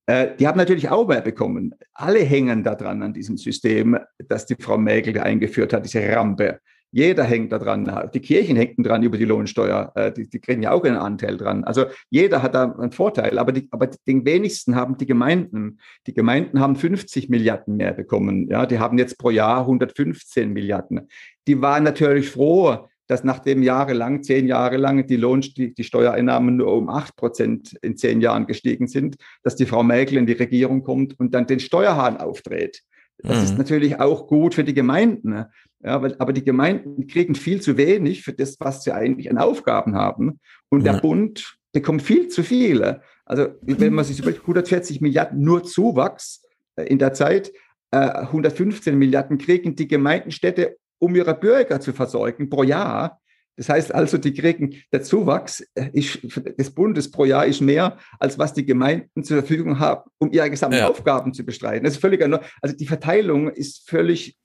Äh, 0.06 0.36
die 0.38 0.46
haben 0.46 0.56
natürlich 0.56 0.88
auch 0.88 1.06
mehr 1.06 1.20
bekommen. 1.20 1.74
Alle 1.92 2.20
hängen 2.20 2.64
da 2.64 2.74
dran 2.74 3.02
an 3.02 3.12
diesem 3.12 3.36
System, 3.36 3.98
das 4.28 4.46
die 4.46 4.56
Frau 4.58 4.78
Mägel 4.78 5.18
eingeführt 5.18 5.72
hat, 5.72 5.84
diese 5.84 6.06
Rampe. 6.08 6.60
Jeder 6.90 7.24
hängt 7.24 7.52
da 7.52 7.58
dran. 7.58 8.10
Die 8.14 8.20
Kirchen 8.20 8.56
hängen 8.56 8.82
dran 8.82 9.02
über 9.02 9.18
die 9.18 9.24
Lohnsteuer. 9.24 9.92
Äh, 9.94 10.12
die, 10.12 10.28
die 10.28 10.40
kriegen 10.40 10.62
ja 10.62 10.72
auch 10.72 10.84
einen 10.84 10.96
Anteil 10.96 11.36
dran. 11.36 11.64
Also 11.64 11.86
jeder 12.10 12.42
hat 12.42 12.54
da 12.54 12.72
einen 12.72 12.92
Vorteil. 12.92 13.38
Aber, 13.38 13.52
die, 13.52 13.68
aber 13.70 13.88
den 14.06 14.24
wenigsten 14.24 14.74
haben 14.74 14.96
die 14.96 15.06
Gemeinden. 15.06 15.78
Die 16.06 16.14
Gemeinden 16.14 16.60
haben 16.60 16.76
50 16.76 17.28
Milliarden 17.28 17.76
mehr 17.76 17.92
bekommen. 17.92 18.48
Ja, 18.48 18.66
die 18.66 18.78
haben 18.78 18.98
jetzt 18.98 19.18
pro 19.18 19.30
Jahr 19.30 19.60
115 19.60 20.52
Milliarden. 20.52 21.08
Die 21.46 21.60
waren 21.60 21.84
natürlich 21.84 22.30
froh, 22.30 22.88
dass 23.08 23.24
nachdem 23.24 23.62
jahrelang, 23.62 24.22
zehn 24.22 24.46
Jahre 24.46 24.76
lang 24.76 25.06
die, 25.06 25.16
Lohn, 25.16 25.40
die, 25.40 25.74
die 25.74 25.84
Steuereinnahmen 25.84 26.56
nur 26.56 26.74
um 26.74 26.90
acht 26.90 27.16
Prozent 27.16 27.72
in 27.80 27.96
zehn 27.96 28.20
Jahren 28.20 28.46
gestiegen 28.46 28.86
sind, 28.86 29.16
dass 29.42 29.56
die 29.56 29.66
Frau 29.66 29.82
Merkel 29.82 30.18
in 30.18 30.26
die 30.26 30.34
Regierung 30.34 30.84
kommt 30.84 31.18
und 31.18 31.34
dann 31.34 31.46
den 31.46 31.58
Steuerhahn 31.58 32.18
aufdreht. 32.18 32.82
Das 33.18 33.38
mhm. 33.38 33.44
ist 33.44 33.58
natürlich 33.58 34.00
auch 34.00 34.26
gut 34.26 34.54
für 34.54 34.64
die 34.64 34.74
Gemeinden. 34.74 35.30
Ne? 35.30 35.50
Ja, 35.82 36.00
weil, 36.02 36.16
aber 36.18 36.32
die 36.32 36.44
Gemeinden 36.44 37.06
kriegen 37.06 37.34
viel 37.34 37.60
zu 37.60 37.76
wenig 37.76 38.22
für 38.22 38.32
das, 38.32 38.58
was 38.60 38.84
sie 38.84 38.92
eigentlich 38.92 39.30
an 39.30 39.38
Aufgaben 39.38 39.94
haben. 39.94 40.40
Und 40.68 40.84
ja. 40.84 40.92
der 40.92 41.00
Bund 41.00 41.58
bekommt 41.72 42.02
viel 42.02 42.28
zu 42.28 42.42
viele. 42.42 43.02
Also 43.24 43.48
wenn 43.62 43.92
man 43.92 44.04
sich 44.04 44.18
überlegt, 44.18 44.42
140 44.42 45.00
Milliarden 45.00 45.40
nur 45.40 45.64
Zuwachs 45.64 46.42
äh, 46.76 46.84
in 46.84 46.98
der 46.98 47.12
Zeit, 47.12 47.52
115 47.90 48.92
äh, 48.92 48.96
Milliarden 48.96 49.38
kriegen 49.38 49.74
die 49.74 49.88
Gemeindenstädte, 49.88 50.76
um 50.98 51.14
ihre 51.14 51.34
Bürger 51.34 51.80
zu 51.80 51.92
versorgen 51.92 52.50
pro 52.50 52.62
Jahr. 52.62 53.20
Das 53.58 53.68
heißt 53.68 53.92
also, 53.92 54.18
die 54.18 54.32
kriegen, 54.32 54.76
der 54.92 55.02
Zuwachs 55.02 55.66
äh, 55.74 55.90
ist, 55.92 56.20
des 56.58 56.70
Bundes 56.70 57.10
pro 57.10 57.24
Jahr 57.24 57.44
ist 57.44 57.60
mehr, 57.60 57.98
als 58.20 58.38
was 58.38 58.54
die 58.54 58.64
Gemeinden 58.64 59.24
zur 59.24 59.38
Verfügung 59.38 59.80
haben, 59.80 60.08
um 60.18 60.30
ihre 60.32 60.48
gesamten 60.48 60.78
ja. 60.78 60.88
Aufgaben 60.88 61.34
zu 61.34 61.44
bestreiten. 61.44 61.84
Das 61.84 61.94
ist 61.94 62.00
völlig, 62.00 62.22
also 62.22 62.76
die 62.76 62.86
Verteilung 62.86 63.50
ist 63.50 63.90
völlig 63.90 64.38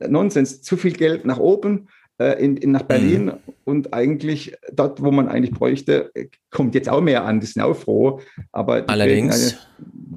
Nonsens. 0.00 0.62
Zu 0.62 0.78
viel 0.78 0.94
Geld 0.94 1.26
nach 1.26 1.38
oben, 1.38 1.88
äh, 2.18 2.42
in, 2.42 2.56
in, 2.56 2.70
nach 2.70 2.82
Berlin 2.82 3.26
mhm. 3.26 3.32
und 3.64 3.92
eigentlich 3.92 4.56
dort, 4.72 5.02
wo 5.02 5.10
man 5.10 5.28
eigentlich 5.28 5.52
bräuchte, 5.52 6.10
kommt 6.50 6.74
jetzt 6.74 6.88
auch 6.88 7.02
mehr 7.02 7.24
an. 7.24 7.40
Die 7.40 7.46
sind 7.46 7.62
auch 7.62 7.76
froh, 7.76 8.20
aber 8.50 8.84
allerdings 8.88 9.58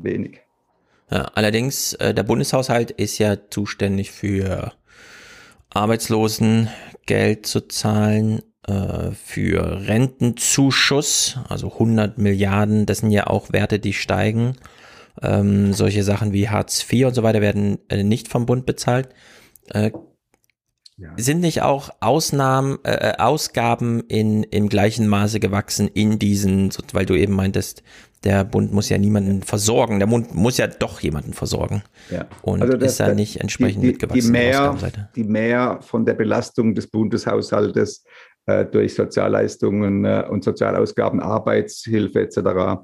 wenig. 0.01 0.39
Ja, 1.11 1.29
allerdings, 1.35 1.93
äh, 1.95 2.13
der 2.13 2.23
Bundeshaushalt 2.23 2.91
ist 2.91 3.17
ja 3.17 3.35
zuständig 3.49 4.11
für 4.11 4.71
Arbeitslosengeld 5.71 7.45
zu 7.45 7.67
zahlen, 7.67 8.41
äh, 8.67 9.11
für 9.11 9.87
Rentenzuschuss, 9.87 11.39
also 11.49 11.73
100 11.73 12.17
Milliarden, 12.17 12.85
das 12.85 12.99
sind 12.99 13.11
ja 13.11 13.27
auch 13.27 13.51
Werte, 13.51 13.79
die 13.79 13.93
steigen. 13.93 14.57
Ähm, 15.21 15.73
solche 15.73 16.03
Sachen 16.03 16.31
wie 16.31 16.49
Hartz 16.49 16.85
IV 16.89 17.07
und 17.07 17.13
so 17.15 17.23
weiter 17.23 17.41
werden 17.41 17.79
äh, 17.89 18.03
nicht 18.03 18.27
vom 18.27 18.45
Bund 18.45 18.65
bezahlt. 18.65 19.09
Äh, 19.69 19.91
ja. 20.97 21.09
sind 21.17 21.39
nicht 21.39 21.63
auch 21.63 21.89
Ausnahmen, 21.99 22.77
äh, 22.83 23.13
Ausgaben 23.17 24.01
in, 24.01 24.43
im 24.43 24.69
gleichen 24.69 25.07
Maße 25.07 25.39
gewachsen 25.39 25.87
in 25.87 26.19
diesen, 26.19 26.69
weil 26.93 27.07
du 27.07 27.15
eben 27.15 27.33
meintest, 27.33 27.81
der 28.23 28.43
Bund 28.43 28.71
muss 28.71 28.89
ja 28.89 28.97
niemanden 28.97 29.41
versorgen, 29.41 29.99
der 29.99 30.07
Bund 30.07 30.35
muss 30.35 30.57
ja 30.57 30.67
doch 30.67 30.99
jemanden 30.99 31.33
versorgen. 31.33 31.83
Ja. 32.09 32.27
Und 32.43 32.61
also 32.61 32.77
das, 32.77 32.91
ist 32.91 32.99
da 32.99 33.13
nicht 33.13 33.41
entsprechend 33.41 33.83
die, 33.83 33.87
die, 33.87 33.93
mitgewachsen. 33.93 34.21
Die 34.21 34.31
mehr, 34.31 34.77
die 35.15 35.23
mehr 35.23 35.79
von 35.81 36.05
der 36.05 36.13
Belastung 36.13 36.75
des 36.75 36.87
Bundeshaushaltes 36.87 38.03
äh, 38.45 38.65
durch 38.65 38.93
Sozialleistungen 38.93 40.05
äh, 40.05 40.25
und 40.29 40.43
Sozialausgaben, 40.43 41.19
Arbeitshilfe 41.19 42.21
etc 42.21 42.81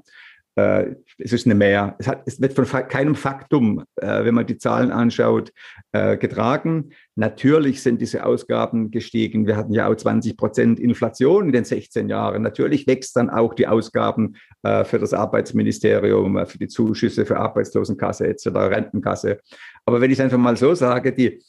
es 0.60 1.32
ist 1.32 1.46
eine 1.46 1.54
Mehr. 1.54 1.96
Es, 1.98 2.08
hat, 2.08 2.22
es 2.26 2.40
wird 2.40 2.52
von 2.52 2.66
keinem 2.88 3.14
Faktum, 3.14 3.84
äh, 3.96 4.24
wenn 4.24 4.34
man 4.34 4.46
die 4.46 4.58
Zahlen 4.58 4.90
anschaut, 4.90 5.52
äh, 5.92 6.16
getragen. 6.16 6.90
Natürlich 7.16 7.82
sind 7.82 8.00
diese 8.00 8.24
Ausgaben 8.24 8.90
gestiegen. 8.90 9.46
Wir 9.46 9.56
hatten 9.56 9.72
ja 9.72 9.88
auch 9.88 9.94
20 9.94 10.36
Prozent 10.36 10.80
Inflation 10.80 11.46
in 11.46 11.52
den 11.52 11.64
16 11.64 12.08
Jahren. 12.08 12.42
Natürlich 12.42 12.86
wächst 12.86 13.16
dann 13.16 13.30
auch 13.30 13.54
die 13.54 13.66
Ausgaben 13.66 14.36
äh, 14.62 14.84
für 14.84 14.98
das 14.98 15.12
Arbeitsministerium, 15.12 16.36
äh, 16.36 16.46
für 16.46 16.58
die 16.58 16.68
Zuschüsse 16.68 17.26
für 17.26 17.38
Arbeitslosenkasse 17.38 18.26
etc., 18.26 18.46
Rentenkasse. 18.46 19.40
Aber 19.86 20.00
wenn 20.00 20.10
ich 20.10 20.18
es 20.18 20.24
einfach 20.24 20.38
mal 20.38 20.56
so 20.56 20.74
sage, 20.74 21.12
die, 21.12 21.42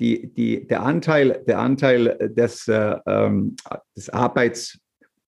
die, 0.00 0.32
die, 0.32 0.66
der 0.66 0.82
Anteil, 0.82 1.42
der 1.46 1.58
Anteil 1.58 2.32
des, 2.36 2.68
äh, 2.68 2.96
ähm, 3.06 3.56
des 3.96 4.10
Arbeits 4.10 4.78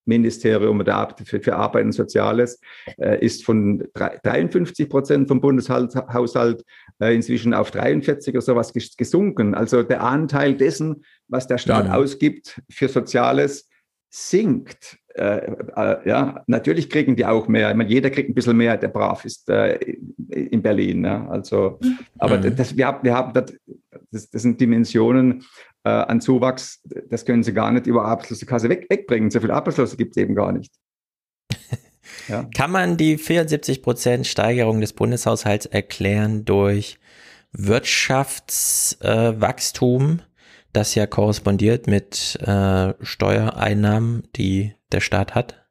Ministerium 0.06 0.82
für, 1.25 1.56
Arbeit 1.56 1.84
und 1.84 1.92
Soziales 1.92 2.60
äh, 2.98 3.25
ist 3.25 3.44
von 3.44 3.84
53 3.94 4.88
Prozent 4.88 5.28
vom 5.28 5.40
Bundeshaushalt 5.40 6.64
äh, 7.00 7.14
inzwischen 7.14 7.52
auf 7.52 7.70
43 7.70 8.34
oder 8.34 8.42
sowas 8.42 8.72
gesunken. 8.72 9.54
Also 9.54 9.82
der 9.82 10.02
Anteil 10.02 10.54
dessen, 10.54 11.04
was 11.28 11.46
der 11.46 11.58
Staat 11.58 11.86
ja. 11.86 11.94
Ausgibt 11.94 12.60
für 12.70 12.88
Soziales, 12.88 13.68
sinkt. 14.08 14.98
Äh, 15.14 15.50
äh, 15.76 16.08
ja, 16.08 16.42
natürlich 16.46 16.90
kriegen 16.90 17.16
die 17.16 17.26
auch 17.26 17.48
mehr. 17.48 17.70
Ich 17.70 17.76
meine, 17.76 17.90
jeder 17.90 18.10
kriegt 18.10 18.30
ein 18.30 18.34
bisschen 18.34 18.56
mehr, 18.56 18.76
der 18.76 18.88
brav 18.88 19.25
ist 19.25 19.48
äh, 19.48 19.76
in 20.28 20.62
Berlin. 20.62 21.00
Ne? 21.00 21.28
Also, 21.28 21.78
aber 22.18 22.38
mhm. 22.38 22.54
das, 22.54 22.76
wir, 22.76 22.86
haben, 22.86 22.98
wir 23.02 23.14
haben 23.14 23.32
das, 23.32 24.30
das 24.30 24.42
sind 24.42 24.60
Dimensionen, 24.60 25.44
äh, 25.87 25.88
an 25.88 26.21
Zuwachs, 26.21 26.83
das 27.09 27.25
können 27.25 27.43
sie 27.45 27.55
gar 27.55 27.71
nicht 27.71 27.87
über 27.87 28.05
Arbeitslosenkasse 28.05 28.69
weg, 28.69 28.87
wegbringen. 28.90 29.31
So 29.31 29.38
viele 29.38 29.55
Arbeitslose 29.55 29.97
gibt 29.97 30.16
es 30.16 30.23
eben 30.23 30.35
gar 30.35 30.50
nicht. 30.52 30.75
Ja. 32.28 32.49
Kann 32.57 32.71
man 32.73 32.97
die 32.97 33.19
74 33.19 33.83
Prozent 33.83 34.26
Steigerung 34.26 34.81
des 34.81 34.95
Bundeshaushalts 34.95 35.66
erklären 35.66 36.45
durch 36.45 36.99
Wirtschaftswachstum, 37.52 40.19
äh, 40.19 40.23
das 40.73 40.97
ja 40.97 41.07
korrespondiert 41.07 41.87
mit 41.87 42.37
äh, 42.40 42.95
Steuereinnahmen, 43.00 44.26
die 44.35 44.75
der 44.90 44.99
Staat 45.00 45.37
hat? 45.37 45.69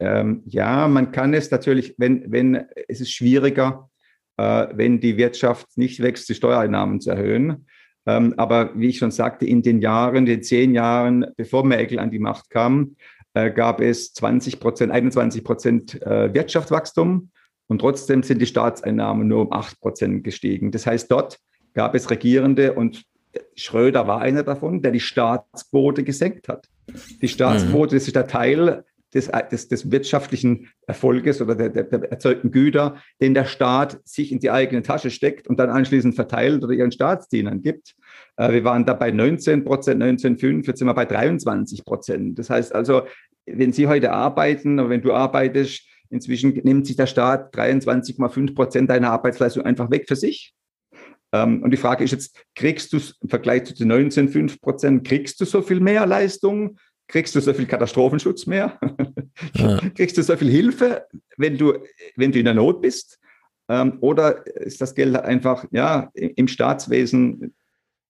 Ähm, 0.00 0.42
ja, 0.46 0.88
man 0.88 1.12
kann 1.12 1.32
es 1.32 1.52
natürlich, 1.52 1.94
wenn, 1.98 2.32
wenn 2.32 2.66
es 2.88 3.00
ist 3.00 3.12
schwieriger, 3.12 3.88
äh, 4.36 4.66
wenn 4.72 4.98
die 4.98 5.16
Wirtschaft 5.16 5.76
nicht 5.76 6.00
wächst, 6.00 6.28
die 6.28 6.34
Steuereinnahmen 6.34 7.00
zu 7.00 7.10
erhöhen. 7.10 7.66
Ähm, 8.08 8.32
aber 8.38 8.70
wie 8.74 8.88
ich 8.88 8.98
schon 8.98 9.10
sagte, 9.10 9.44
in 9.44 9.60
den 9.60 9.82
Jahren, 9.82 10.24
den 10.24 10.42
zehn 10.42 10.72
Jahren, 10.74 11.26
bevor 11.36 11.62
Merkel 11.62 11.98
an 11.98 12.10
die 12.10 12.18
Macht 12.18 12.48
kam, 12.48 12.96
äh, 13.34 13.50
gab 13.50 13.82
es 13.82 14.14
20 14.14 14.60
Prozent, 14.60 14.90
21 14.90 15.44
Prozent 15.44 16.02
äh, 16.02 16.32
Wirtschaftswachstum 16.32 17.28
und 17.66 17.80
trotzdem 17.82 18.22
sind 18.22 18.40
die 18.40 18.46
Staatseinnahmen 18.46 19.28
nur 19.28 19.42
um 19.42 19.52
8 19.52 19.78
Prozent 19.78 20.24
gestiegen. 20.24 20.70
Das 20.70 20.86
heißt, 20.86 21.10
dort 21.10 21.38
gab 21.74 21.94
es 21.94 22.10
Regierende 22.10 22.72
und 22.72 23.04
Schröder 23.54 24.06
war 24.06 24.22
einer 24.22 24.42
davon, 24.42 24.80
der 24.80 24.92
die 24.92 25.00
Staatsquote 25.00 26.02
gesenkt 26.02 26.48
hat. 26.48 26.66
Die 27.20 27.28
Staatsquote, 27.28 27.94
mhm. 27.94 27.98
ist 27.98 28.16
der 28.16 28.26
Teil 28.26 28.84
des, 29.14 29.30
des, 29.50 29.68
des 29.68 29.90
wirtschaftlichen 29.90 30.68
Erfolges 30.86 31.40
oder 31.40 31.54
der, 31.54 31.70
der, 31.70 31.84
der, 31.84 32.10
erzeugten 32.10 32.50
Güter, 32.50 32.96
den 33.20 33.34
der 33.34 33.46
Staat 33.46 34.00
sich 34.04 34.32
in 34.32 34.38
die 34.38 34.50
eigene 34.50 34.82
Tasche 34.82 35.10
steckt 35.10 35.48
und 35.48 35.58
dann 35.58 35.70
anschließend 35.70 36.14
verteilt 36.14 36.62
oder 36.62 36.72
ihren 36.72 36.92
Staatsdienern 36.92 37.62
gibt. 37.62 37.94
Äh, 38.36 38.52
wir 38.52 38.64
waren 38.64 38.84
da 38.84 38.94
bei 38.94 39.10
19 39.10 39.64
Prozent, 39.64 40.02
19,5, 40.02 40.66
jetzt 40.66 40.78
sind 40.78 40.88
wir 40.88 40.94
bei 40.94 41.06
23 41.06 41.84
Prozent. 41.84 42.38
Das 42.38 42.50
heißt 42.50 42.74
also, 42.74 43.02
wenn 43.46 43.72
Sie 43.72 43.86
heute 43.86 44.12
arbeiten 44.12 44.78
oder 44.78 44.90
wenn 44.90 45.02
du 45.02 45.12
arbeitest, 45.12 45.86
inzwischen 46.10 46.60
nimmt 46.64 46.86
sich 46.86 46.96
der 46.96 47.06
Staat 47.06 47.54
23,5 47.54 48.54
Prozent 48.54 48.90
deiner 48.90 49.10
Arbeitsleistung 49.10 49.64
einfach 49.64 49.90
weg 49.90 50.04
für 50.06 50.16
sich. 50.16 50.54
Ähm, 51.32 51.62
und 51.62 51.70
die 51.70 51.76
Frage 51.76 52.04
ist 52.04 52.12
jetzt, 52.12 52.42
kriegst 52.54 52.92
du 52.92 52.98
im 53.20 53.28
Vergleich 53.28 53.64
zu 53.64 53.74
den 53.74 53.92
19,5 53.92 54.60
Prozent, 54.60 55.06
kriegst 55.06 55.40
du 55.40 55.44
so 55.44 55.62
viel 55.62 55.80
mehr 55.80 56.06
Leistung? 56.06 56.78
Kriegst 57.08 57.34
du 57.34 57.40
so 57.40 57.52
viel 57.52 57.66
Katastrophenschutz 57.66 58.46
mehr, 58.46 58.78
ja. 59.54 59.80
kriegst 59.94 60.16
du 60.16 60.22
so 60.22 60.36
viel 60.36 60.50
Hilfe, 60.50 61.06
wenn 61.36 61.56
du, 61.56 61.74
wenn 62.16 62.32
du 62.32 62.38
in 62.38 62.44
der 62.44 62.54
Not 62.54 62.80
bist, 62.80 63.18
ähm, 63.68 63.98
oder 64.00 64.46
ist 64.46 64.80
das 64.80 64.94
Geld 64.94 65.16
einfach 65.16 65.64
ja, 65.70 66.10
im 66.14 66.48
Staatswesen 66.48 67.54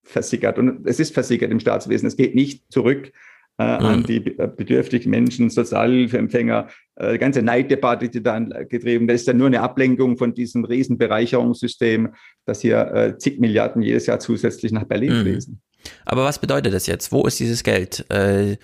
versickert? 0.05 0.59
Und 0.59 0.87
es 0.87 1.01
ist 1.01 1.15
versickert 1.15 1.51
im 1.51 1.61
Staatswesen, 1.61 2.07
es 2.07 2.17
geht 2.17 2.35
nicht 2.35 2.65
zurück 2.71 3.13
äh, 3.59 3.65
an 3.65 4.05
die 4.05 4.21
bedürftigen 4.21 5.11
Menschen, 5.11 5.51
Sozialhilfeempfänger, 5.51 6.69
äh, 6.95 7.13
die 7.13 7.19
ganze 7.19 7.43
Neiddebatte, 7.43 8.09
die 8.09 8.23
dann 8.23 8.55
getrieben, 8.69 9.09
das 9.09 9.23
ist 9.23 9.27
ja 9.27 9.33
nur 9.33 9.49
eine 9.49 9.63
Ablenkung 9.63 10.17
von 10.17 10.33
diesem 10.33 10.65
Riesenbereicherungssystem, 10.65 12.15
dass 12.45 12.61
hier 12.61 12.93
äh, 12.95 13.19
zig 13.19 13.41
Milliarden 13.41 13.83
jedes 13.83 14.07
Jahr 14.07 14.21
zusätzlich 14.21 14.71
nach 14.71 14.85
Berlin 14.85 15.19
mhm. 15.19 15.23
fließen. 15.23 15.63
Aber 16.05 16.25
was 16.25 16.41
bedeutet 16.41 16.75
das 16.75 16.87
jetzt? 16.87 17.13
Wo 17.13 17.27
ist 17.27 17.41
dieses 17.41 17.63
Geld? 17.63 18.09
Äh, 18.11 18.57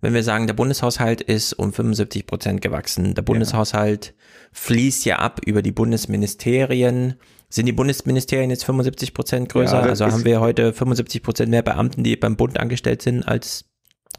wenn 0.00 0.14
wir 0.14 0.22
sagen, 0.24 0.46
der 0.46 0.54
Bundeshaushalt 0.54 1.20
ist 1.20 1.52
um 1.52 1.72
75 1.72 2.26
Prozent 2.26 2.60
gewachsen, 2.60 3.14
der 3.14 3.22
Bundeshaushalt 3.22 4.06
ja. 4.06 4.12
fließt 4.52 5.04
ja 5.04 5.18
ab 5.20 5.40
über 5.46 5.62
die 5.62 5.70
Bundesministerien. 5.72 7.14
Sind 7.48 7.66
die 7.66 7.72
Bundesministerien 7.72 8.50
jetzt 8.50 8.64
75 8.64 9.14
Prozent 9.14 9.48
größer? 9.48 9.80
Ja, 9.80 9.82
also 9.82 10.06
haben 10.06 10.24
wir 10.24 10.40
heute 10.40 10.72
75 10.72 11.22
Prozent 11.22 11.50
mehr 11.50 11.62
Beamten, 11.62 12.02
die 12.02 12.16
beim 12.16 12.36
Bund 12.36 12.58
angestellt 12.58 13.02
sind 13.02 13.22
als 13.22 13.64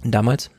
damals? 0.03 0.51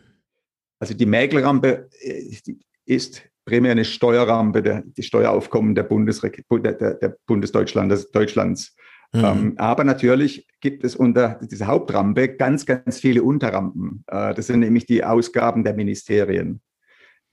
Also 0.78 0.92
die 0.92 1.06
Mäkelrampe 1.06 1.88
äh, 2.00 2.36
ist 2.84 3.22
primär 3.44 3.72
eine 3.72 3.84
Steuerrampe, 3.84 4.62
der, 4.62 4.82
die 4.84 5.02
Steueraufkommen 5.02 5.74
der, 5.74 5.84
Bundesre 5.84 6.30
der, 6.30 6.94
der, 6.94 7.16
Bundesdeutschlands. 7.26 8.10
Deutschlands. 8.10 8.76
Mhm. 9.14 9.24
Ähm, 9.24 9.54
aber 9.58 9.84
natürlich 9.84 10.46
gibt 10.60 10.84
es 10.84 10.96
unter 10.96 11.38
dieser 11.40 11.68
Hauptrampe 11.68 12.28
ganz, 12.36 12.66
ganz 12.66 12.98
viele 12.98 13.22
Unterrampen. 13.22 14.04
Äh, 14.08 14.34
das 14.34 14.48
sind 14.48 14.60
nämlich 14.60 14.86
die 14.86 15.04
Ausgaben 15.04 15.62
der 15.62 15.74
Ministerien. 15.74 16.60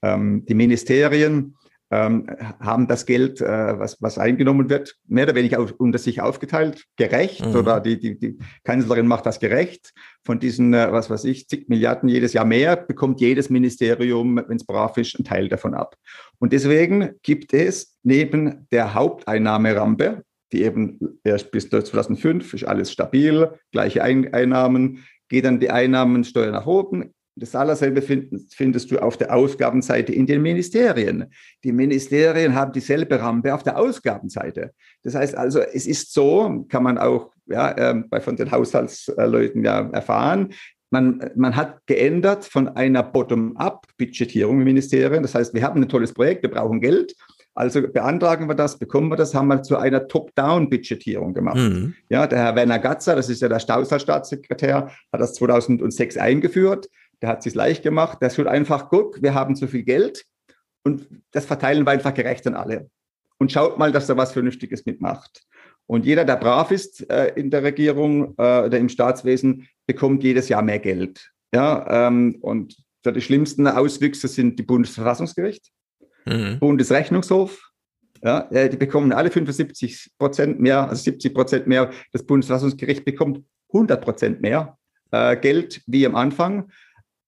Ähm, 0.00 0.44
die 0.46 0.54
Ministerien 0.54 1.56
ähm, 1.92 2.26
haben 2.58 2.86
das 2.86 3.04
Geld, 3.04 3.40
äh, 3.40 3.78
was, 3.78 4.00
was 4.00 4.16
eingenommen 4.16 4.70
wird, 4.70 4.96
mehr 5.08 5.24
oder 5.24 5.34
weniger 5.34 5.60
auf, 5.60 5.72
unter 5.72 5.98
sich 5.98 6.22
aufgeteilt, 6.22 6.86
gerecht 6.96 7.44
mhm. 7.44 7.54
oder 7.54 7.80
die, 7.80 7.98
die, 7.98 8.18
die 8.18 8.38
Kanzlerin 8.64 9.06
macht 9.06 9.26
das 9.26 9.40
gerecht. 9.40 9.92
Von 10.24 10.40
diesen, 10.40 10.72
äh, 10.72 10.90
was 10.90 11.10
weiß 11.10 11.24
ich, 11.24 11.48
zig 11.48 11.68
Milliarden 11.68 12.08
jedes 12.08 12.32
Jahr 12.32 12.46
mehr 12.46 12.76
bekommt 12.76 13.20
jedes 13.20 13.50
Ministerium, 13.50 14.36
wenn 14.36 14.56
es 14.56 14.64
brav 14.64 14.96
ist, 14.96 15.16
einen 15.16 15.24
Teil 15.24 15.48
davon 15.48 15.74
ab. 15.74 15.96
Und 16.38 16.52
deswegen 16.52 17.10
gibt 17.22 17.52
es 17.52 17.98
neben 18.02 18.66
der 18.70 18.94
Haupteinnahmerampe, 18.94 20.24
die 20.52 20.62
eben 20.62 21.18
erst 21.24 21.50
bis 21.50 21.68
2005 21.68 22.54
ist 22.54 22.64
alles 22.64 22.92
stabil, 22.92 23.50
gleiche 23.70 24.02
Einnahmen, 24.02 25.04
geht 25.28 25.44
dann 25.44 25.60
die 25.60 25.70
Einnahmensteuer 25.70 26.52
nach 26.52 26.66
oben. 26.66 27.14
Das 27.34 27.54
allerselbe 27.54 28.02
findest 28.02 28.90
du 28.90 28.98
auf 28.98 29.16
der 29.16 29.34
Ausgabenseite 29.34 30.12
in 30.12 30.26
den 30.26 30.42
Ministerien. 30.42 31.32
Die 31.64 31.72
Ministerien 31.72 32.54
haben 32.54 32.72
dieselbe 32.72 33.18
Rampe 33.18 33.54
auf 33.54 33.62
der 33.62 33.78
Ausgabenseite. 33.78 34.72
Das 35.02 35.14
heißt 35.14 35.34
also, 35.34 35.60
es 35.60 35.86
ist 35.86 36.12
so, 36.12 36.66
kann 36.68 36.82
man 36.82 36.98
auch 36.98 37.30
ja, 37.46 37.74
ähm, 37.78 38.08
bei 38.10 38.20
von 38.20 38.36
den 38.36 38.50
Haushaltsleuten 38.50 39.64
ja 39.64 39.88
erfahren, 39.92 40.52
man, 40.90 41.30
man, 41.34 41.56
hat 41.56 41.78
geändert 41.86 42.44
von 42.44 42.68
einer 42.68 43.02
Bottom-up-Budgetierung 43.02 44.58
im 44.58 44.64
Ministerium. 44.64 45.22
Das 45.22 45.34
heißt, 45.34 45.54
wir 45.54 45.62
haben 45.62 45.82
ein 45.82 45.88
tolles 45.88 46.12
Projekt, 46.12 46.42
wir 46.42 46.50
brauchen 46.50 46.82
Geld 46.82 47.14
also 47.54 47.82
beantragen 47.82 48.48
wir 48.48 48.54
das, 48.54 48.78
bekommen 48.78 49.08
wir 49.10 49.16
das, 49.16 49.34
haben 49.34 49.48
wir 49.48 49.62
zu 49.62 49.76
einer 49.76 50.08
Top-Down-Budgetierung 50.08 51.34
gemacht. 51.34 51.56
Mhm. 51.56 51.94
Ja, 52.08 52.26
der 52.26 52.38
Herr 52.38 52.56
Werner 52.56 52.78
Gatzer, 52.78 53.14
das 53.14 53.28
ist 53.28 53.42
ja 53.42 53.48
der 53.48 53.58
Haushaltsstaatssekretär, 53.58 54.90
hat 55.12 55.20
das 55.20 55.34
2006 55.34 56.16
eingeführt. 56.16 56.88
Der 57.20 57.28
hat 57.28 57.38
es 57.38 57.44
sich 57.44 57.54
leicht 57.54 57.82
gemacht. 57.82 58.18
Der 58.22 58.30
tut 58.30 58.46
einfach, 58.46 58.88
guck, 58.88 59.22
wir 59.22 59.34
haben 59.34 59.54
zu 59.54 59.68
viel 59.68 59.82
Geld 59.82 60.24
und 60.82 61.06
das 61.30 61.44
verteilen 61.44 61.84
wir 61.84 61.90
einfach 61.90 62.14
gerecht 62.14 62.46
an 62.46 62.54
alle. 62.54 62.88
Und 63.38 63.52
schaut 63.52 63.78
mal, 63.78 63.92
dass 63.92 64.08
er 64.08 64.16
was 64.16 64.32
Vernünftiges 64.32 64.86
mitmacht. 64.86 65.42
Und 65.86 66.06
jeder, 66.06 66.24
der 66.24 66.36
brav 66.36 66.70
ist 66.70 67.08
äh, 67.10 67.32
in 67.34 67.50
der 67.50 67.62
Regierung 67.62 68.34
äh, 68.38 68.64
oder 68.64 68.78
im 68.78 68.88
Staatswesen, 68.88 69.68
bekommt 69.86 70.22
jedes 70.22 70.48
Jahr 70.48 70.62
mehr 70.62 70.78
Geld. 70.78 71.30
Ja, 71.54 72.06
ähm, 72.06 72.36
und 72.40 72.76
die 73.04 73.20
schlimmsten 73.20 73.66
Auswüchse 73.66 74.28
sind 74.28 74.58
die 74.58 74.62
Bundesverfassungsgericht 74.62 75.70
mhm. 76.24 76.58
Bundesrechnungshof. 76.58 77.70
Ja, 78.22 78.48
äh, 78.50 78.68
die 78.68 78.76
bekommen 78.76 79.12
alle 79.12 79.30
75 79.30 80.12
Prozent 80.16 80.60
mehr, 80.60 80.88
also 80.88 81.02
70 81.02 81.34
Prozent 81.34 81.66
mehr. 81.66 81.90
Das 82.12 82.24
Bundesverfassungsgericht 82.24 83.04
bekommt 83.04 83.44
100 83.72 84.00
Prozent 84.00 84.40
mehr. 84.40 84.78
äh, 85.12 85.36
Geld 85.36 85.82
wie 85.86 86.06
am 86.06 86.14
Anfang. 86.14 86.70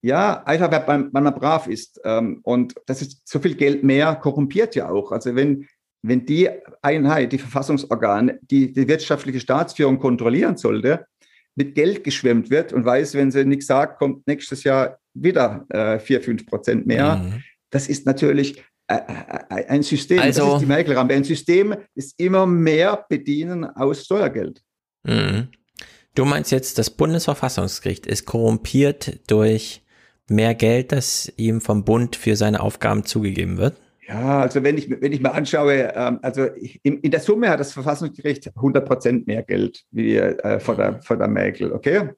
Ja, 0.02 0.42
einfach 0.44 0.70
weil 0.70 1.11
man, 1.12 1.24
man 1.24 1.35
brav 1.35 1.66
ist. 1.66 2.00
Ähm, 2.04 2.40
und 2.42 2.74
das 2.87 3.00
ist 3.00 3.26
so 3.26 3.38
viel 3.38 3.54
Geld 3.54 3.85
mehr 3.85 4.14
korrumpiert 4.16 4.74
ja 4.74 4.90
auch. 4.90 5.12
Also 5.12 5.35
wenn, 5.35 5.66
wenn 6.02 6.26
die 6.26 6.50
Einheit, 6.83 7.33
die 7.33 7.38
Verfassungsorgan, 7.38 8.33
die 8.42 8.72
die 8.72 8.88
wirtschaftliche 8.88 9.40
Staatsführung 9.40 9.98
kontrollieren 9.98 10.57
sollte, 10.57 11.07
mit 11.54 11.74
Geld 11.74 12.04
geschwemmt 12.04 12.50
wird 12.50 12.72
und 12.72 12.85
weiß, 12.85 13.14
wenn 13.14 13.30
sie 13.30 13.44
nichts 13.44 13.66
sagt, 13.66 13.98
kommt 13.98 14.26
nächstes 14.26 14.64
Jahr 14.64 14.98
wieder 15.14 15.64
äh, 15.70 15.98
4, 15.98 16.20
5 16.20 16.46
Prozent 16.46 16.87
mehr. 16.87 17.16
Mhm. 17.16 17.42
Das 17.70 17.88
ist 17.88 18.07
natürlich 18.07 18.62
ein 18.86 19.82
System, 19.82 20.20
also, 20.20 20.44
das 20.44 20.54
ist 20.54 20.60
die 20.60 20.66
Merkel-Rampe, 20.66 21.14
ein 21.14 21.24
System, 21.24 21.74
das 21.94 22.12
immer 22.16 22.46
mehr 22.46 23.04
bedienen 23.08 23.64
aus 23.64 24.04
Steuergeld. 24.04 24.62
Mhm. 25.04 25.48
Du 26.14 26.24
meinst 26.24 26.52
jetzt, 26.52 26.78
das 26.78 26.90
Bundesverfassungsgericht 26.90 28.06
ist 28.06 28.24
korrumpiert 28.26 29.20
durch 29.30 29.82
mehr 30.28 30.54
Geld, 30.54 30.92
das 30.92 31.32
ihm 31.36 31.60
vom 31.60 31.84
Bund 31.84 32.16
für 32.16 32.36
seine 32.36 32.60
Aufgaben 32.60 33.04
zugegeben 33.04 33.58
wird? 33.58 33.76
Ja, 34.06 34.40
also 34.40 34.62
wenn 34.62 34.76
ich, 34.76 34.90
wenn 34.90 35.12
ich 35.12 35.20
mir 35.20 35.32
anschaue, 35.32 35.92
ähm, 35.94 36.18
also 36.22 36.44
in, 36.82 37.00
in 37.00 37.10
der 37.10 37.20
Summe 37.20 37.48
hat 37.48 37.60
das 37.60 37.72
Verfassungsgericht 37.72 38.50
100 38.54 38.86
Prozent 38.86 39.26
mehr 39.26 39.42
Geld 39.42 39.82
wie 39.90 40.16
äh, 40.16 40.60
vor, 40.60 40.76
der, 40.76 41.00
vor 41.02 41.16
der 41.16 41.28
Merkel, 41.28 41.72
okay? 41.72 42.10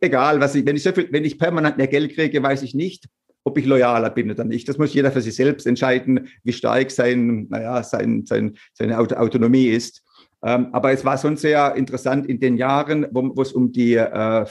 Egal, 0.00 0.40
was 0.40 0.54
ich, 0.54 0.66
wenn 0.66 0.76
ich 0.76 0.82
so 0.82 0.92
viel, 0.92 1.08
wenn 1.12 1.24
ich 1.24 1.38
permanent 1.38 1.78
mehr 1.78 1.86
Geld 1.86 2.14
kriege, 2.14 2.42
weiß 2.42 2.62
ich 2.62 2.74
nicht, 2.74 3.06
ob 3.46 3.56
ich 3.58 3.64
loyaler 3.64 4.10
bin 4.10 4.30
oder 4.30 4.44
nicht. 4.44 4.68
Das 4.68 4.76
muss 4.76 4.92
jeder 4.92 5.12
für 5.12 5.20
sich 5.20 5.36
selbst 5.36 5.66
entscheiden, 5.66 6.28
wie 6.42 6.52
stark 6.52 6.90
sein, 6.90 7.46
naja, 7.48 7.80
sein, 7.84 8.26
sein, 8.26 8.56
seine 8.74 8.98
Autonomie 8.98 9.68
ist. 9.68 10.02
Ähm, 10.44 10.68
aber 10.72 10.92
es 10.92 11.04
war 11.04 11.16
schon 11.16 11.36
sehr 11.36 11.74
interessant 11.76 12.26
in 12.26 12.40
den 12.40 12.56
Jahren, 12.56 13.06
wo, 13.10 13.40
es 13.40 13.52
um 13.52 13.72
die 13.72 13.94
äh, 13.94 14.44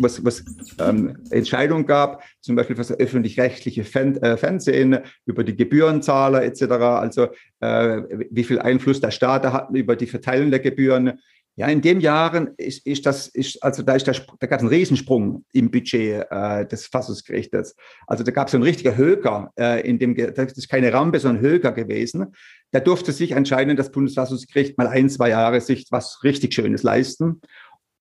was, 0.00 0.24
was, 0.24 0.44
ähm, 0.78 1.16
Entscheidungen 1.30 1.86
gab, 1.86 2.22
zum 2.40 2.54
Beispiel 2.54 2.76
für 2.76 2.82
das 2.82 2.98
öffentlich-rechtliche 2.98 3.84
Fan, 3.84 4.16
äh, 4.18 4.36
Fernsehen, 4.36 4.98
über 5.26 5.42
die 5.42 5.56
Gebührenzahler 5.56 6.44
etc., 6.44 6.62
also 6.62 7.28
äh, 7.60 8.02
wie 8.30 8.44
viel 8.44 8.58
Einfluss 8.60 9.00
der 9.00 9.10
Staat 9.10 9.44
hat 9.44 9.70
über 9.70 9.96
die 9.96 10.06
Verteilung 10.06 10.50
der 10.50 10.60
Gebühren. 10.60 11.18
Ja, 11.56 11.68
in 11.68 11.82
den 11.82 12.00
Jahren 12.00 12.50
ist, 12.56 12.84
ist 12.84 13.06
das, 13.06 13.28
ist, 13.28 13.62
also 13.62 13.84
da 13.84 13.94
ist 13.94 14.08
der, 14.08 14.16
da 14.40 14.46
gab 14.48 14.58
es 14.58 14.62
einen 14.64 14.74
Riesensprung 14.74 15.44
im 15.52 15.70
Budget 15.70 16.26
äh, 16.28 16.66
des 16.66 16.86
Fassungsgerichtes. 16.86 17.76
Also 18.08 18.24
da 18.24 18.32
gab 18.32 18.48
es 18.48 18.52
so 18.52 18.56
einen 18.56 18.64
richtigen 18.64 18.96
Höker, 18.96 19.52
äh, 19.56 19.88
in 19.88 20.00
dem, 20.00 20.16
das 20.16 20.52
ist 20.52 20.68
keine 20.68 20.92
Rampe, 20.92 21.20
sondern 21.20 21.44
Höker 21.44 21.70
gewesen. 21.70 22.34
Da 22.72 22.80
durfte 22.80 23.12
sich 23.12 23.36
anscheinend 23.36 23.78
das 23.78 23.92
Bundesverfassungsgericht 23.92 24.76
mal 24.78 24.88
ein, 24.88 25.08
zwei 25.08 25.28
Jahre 25.28 25.60
sich 25.60 25.86
was 25.90 26.24
richtig 26.24 26.54
Schönes 26.54 26.82
leisten. 26.82 27.40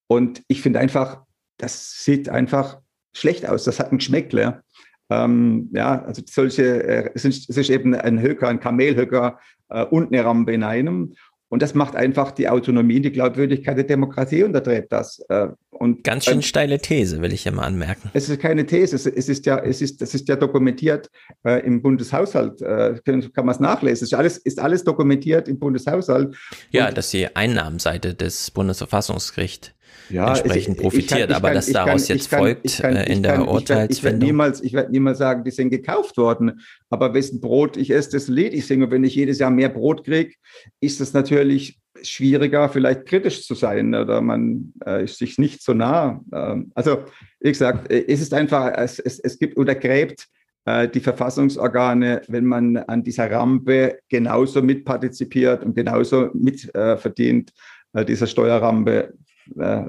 Und 0.07 0.41
ich 0.47 0.61
finde 0.61 0.79
einfach, 0.79 1.21
das 1.57 2.03
sieht 2.03 2.29
einfach 2.29 2.79
schlecht 3.13 3.47
aus. 3.47 3.65
Das 3.65 3.79
hat 3.79 3.91
ein 3.91 3.99
Geschmäckle. 3.99 4.63
Ähm, 5.11 5.69
ja, 5.73 6.01
also 6.03 6.23
solche, 6.27 6.83
äh, 6.83 7.11
es, 7.13 7.23
ist, 7.25 7.49
es 7.49 7.57
ist 7.57 7.69
eben 7.69 7.93
ein 7.93 8.19
Höker, 8.19 8.47
ein 8.47 8.59
Kamelhöker 8.59 9.39
äh, 9.69 9.83
und 9.83 10.11
eine 10.11 10.25
Rampe 10.25 10.53
in 10.53 10.63
einem. 10.63 11.13
Und 11.53 11.61
das 11.61 11.75
macht 11.75 11.95
einfach 11.95 12.31
die 12.31 12.49
Autonomie, 12.49 12.99
die 12.99 13.11
Glaubwürdigkeit 13.11 13.77
der 13.77 13.83
Demokratie 13.83 14.41
untertreibt 14.41 14.91
das. 14.91 15.23
Äh, 15.29 15.49
und 15.69 16.03
Ganz 16.03 16.25
schön 16.25 16.41
steile 16.41 16.79
These, 16.79 17.21
will 17.21 17.31
ich 17.31 17.43
hier 17.43 17.51
mal 17.51 17.67
anmerken. 17.67 18.09
Es 18.15 18.27
ist 18.27 18.41
keine 18.41 18.65
These, 18.65 18.95
es 18.95 19.05
ist 19.05 19.45
ja, 19.45 19.59
es 19.59 19.79
ist, 19.79 20.01
das 20.01 20.15
ist 20.15 20.27
ja 20.27 20.35
dokumentiert 20.35 21.11
äh, 21.45 21.63
im 21.63 21.83
Bundeshaushalt. 21.83 22.59
Äh, 22.63 22.95
kann, 23.05 23.31
kann 23.33 23.45
man 23.45 23.53
es 23.53 23.59
nachlesen. 23.59 23.93
Es 23.93 24.01
ist 24.01 24.15
alles, 24.15 24.39
ist 24.39 24.59
alles 24.59 24.83
dokumentiert 24.83 25.47
im 25.47 25.59
Bundeshaushalt. 25.59 26.35
Ja, 26.71 26.87
und, 26.87 26.97
dass 26.97 27.11
die 27.11 27.35
Einnahmenseite 27.35 28.15
des 28.15 28.49
Bundesverfassungsgerichts 28.49 29.73
ja, 30.09 30.29
entsprechend 30.29 30.77
ich, 30.77 30.81
profitiert. 30.81 31.19
Ich 31.19 31.27
kann, 31.27 31.35
aber 31.35 31.47
kann, 31.49 31.55
dass 31.55 31.65
daraus 31.67 32.07
jetzt 32.07 32.29
kann, 32.29 32.39
folgt 32.39 32.79
äh, 32.79 33.11
in 33.11 33.23
der 33.23 33.47
Urteilsfindung. 33.47 33.89
Ich 33.89 34.03
werde 34.03 34.25
niemals, 34.25 34.61
ich 34.61 34.73
werd 34.73 34.91
niemals 34.91 35.17
sagen, 35.17 35.43
die 35.43 35.51
sind 35.51 35.69
gekauft 35.69 36.17
worden. 36.17 36.61
Aber 36.89 37.13
wessen 37.13 37.39
Brot 37.41 37.77
ich 37.77 37.91
esse, 37.91 38.11
das 38.11 38.27
Lied 38.27 38.53
ich 38.53 38.65
singe. 38.65 38.89
Wenn 38.91 39.03
ich 39.03 39.15
jedes 39.15 39.39
Jahr 39.39 39.51
mehr 39.51 39.69
Brot 39.69 40.03
kriege, 40.03 40.33
ist 40.79 41.01
es 41.01 41.13
natürlich 41.13 41.79
schwieriger, 42.01 42.69
vielleicht 42.69 43.05
kritisch 43.05 43.45
zu 43.45 43.55
sein 43.55 43.95
oder 43.95 44.21
man 44.21 44.73
äh, 44.85 45.05
ist 45.05 45.17
sich 45.17 45.37
nicht 45.37 45.63
so 45.63 45.73
nah. 45.73 46.21
Ähm, 46.33 46.71
also, 46.75 47.03
wie 47.39 47.51
gesagt, 47.51 47.91
äh, 47.91 48.05
es 48.07 48.21
ist 48.21 48.33
einfach, 48.33 48.73
es, 48.75 48.99
es, 48.99 49.19
es 49.19 49.39
gibt 49.39 49.57
untergräbt 49.57 50.27
äh, 50.65 50.87
die 50.87 50.99
Verfassungsorgane, 50.99 52.21
wenn 52.27 52.45
man 52.45 52.77
an 52.77 53.03
dieser 53.03 53.29
Rampe 53.31 53.99
genauso 54.09 54.61
mitpartizipiert 54.61 55.63
und 55.63 55.75
genauso 55.75 56.29
mitverdient, 56.33 57.51
äh, 57.93 58.05
dieser 58.05 58.27
Steuerrampe 58.27 59.13
äh, 59.57 59.83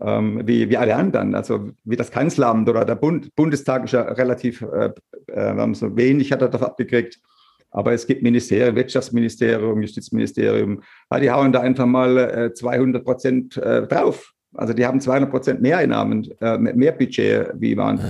ähm, 0.00 0.42
wie, 0.44 0.68
wie 0.68 0.76
alle 0.76 0.96
anderen. 0.96 1.34
Also 1.34 1.70
wie 1.84 1.96
das 1.96 2.10
Kanzleramt 2.10 2.68
oder 2.68 2.84
der 2.84 2.96
Bund, 2.96 3.34
Bundestag 3.34 3.84
ist 3.84 3.92
ja 3.92 4.02
relativ 4.02 4.62
äh, 4.62 4.90
äh, 5.26 5.74
so 5.74 5.96
wenig 5.96 6.32
hat 6.32 6.42
er 6.42 6.48
davon 6.48 6.68
abgekriegt. 6.68 7.18
Aber 7.70 7.92
es 7.92 8.06
gibt 8.06 8.22
Ministerien, 8.22 8.76
Wirtschaftsministerium, 8.76 9.80
Justizministerium, 9.80 10.82
ja, 11.10 11.20
die 11.20 11.30
hauen 11.30 11.52
da 11.52 11.60
einfach 11.60 11.86
mal 11.86 12.18
äh, 12.18 12.52
200 12.52 13.02
Prozent 13.02 13.56
äh, 13.56 13.86
drauf. 13.86 14.32
Also 14.54 14.74
die 14.74 14.84
haben 14.84 15.00
200 15.00 15.30
Prozent 15.30 15.62
mehr 15.62 15.78
Einnahmen, 15.78 16.28
äh, 16.40 16.58
mehr 16.58 16.92
Budget 16.92 17.52
wie 17.54 17.76
waren 17.76 17.96
ja. 17.96 18.08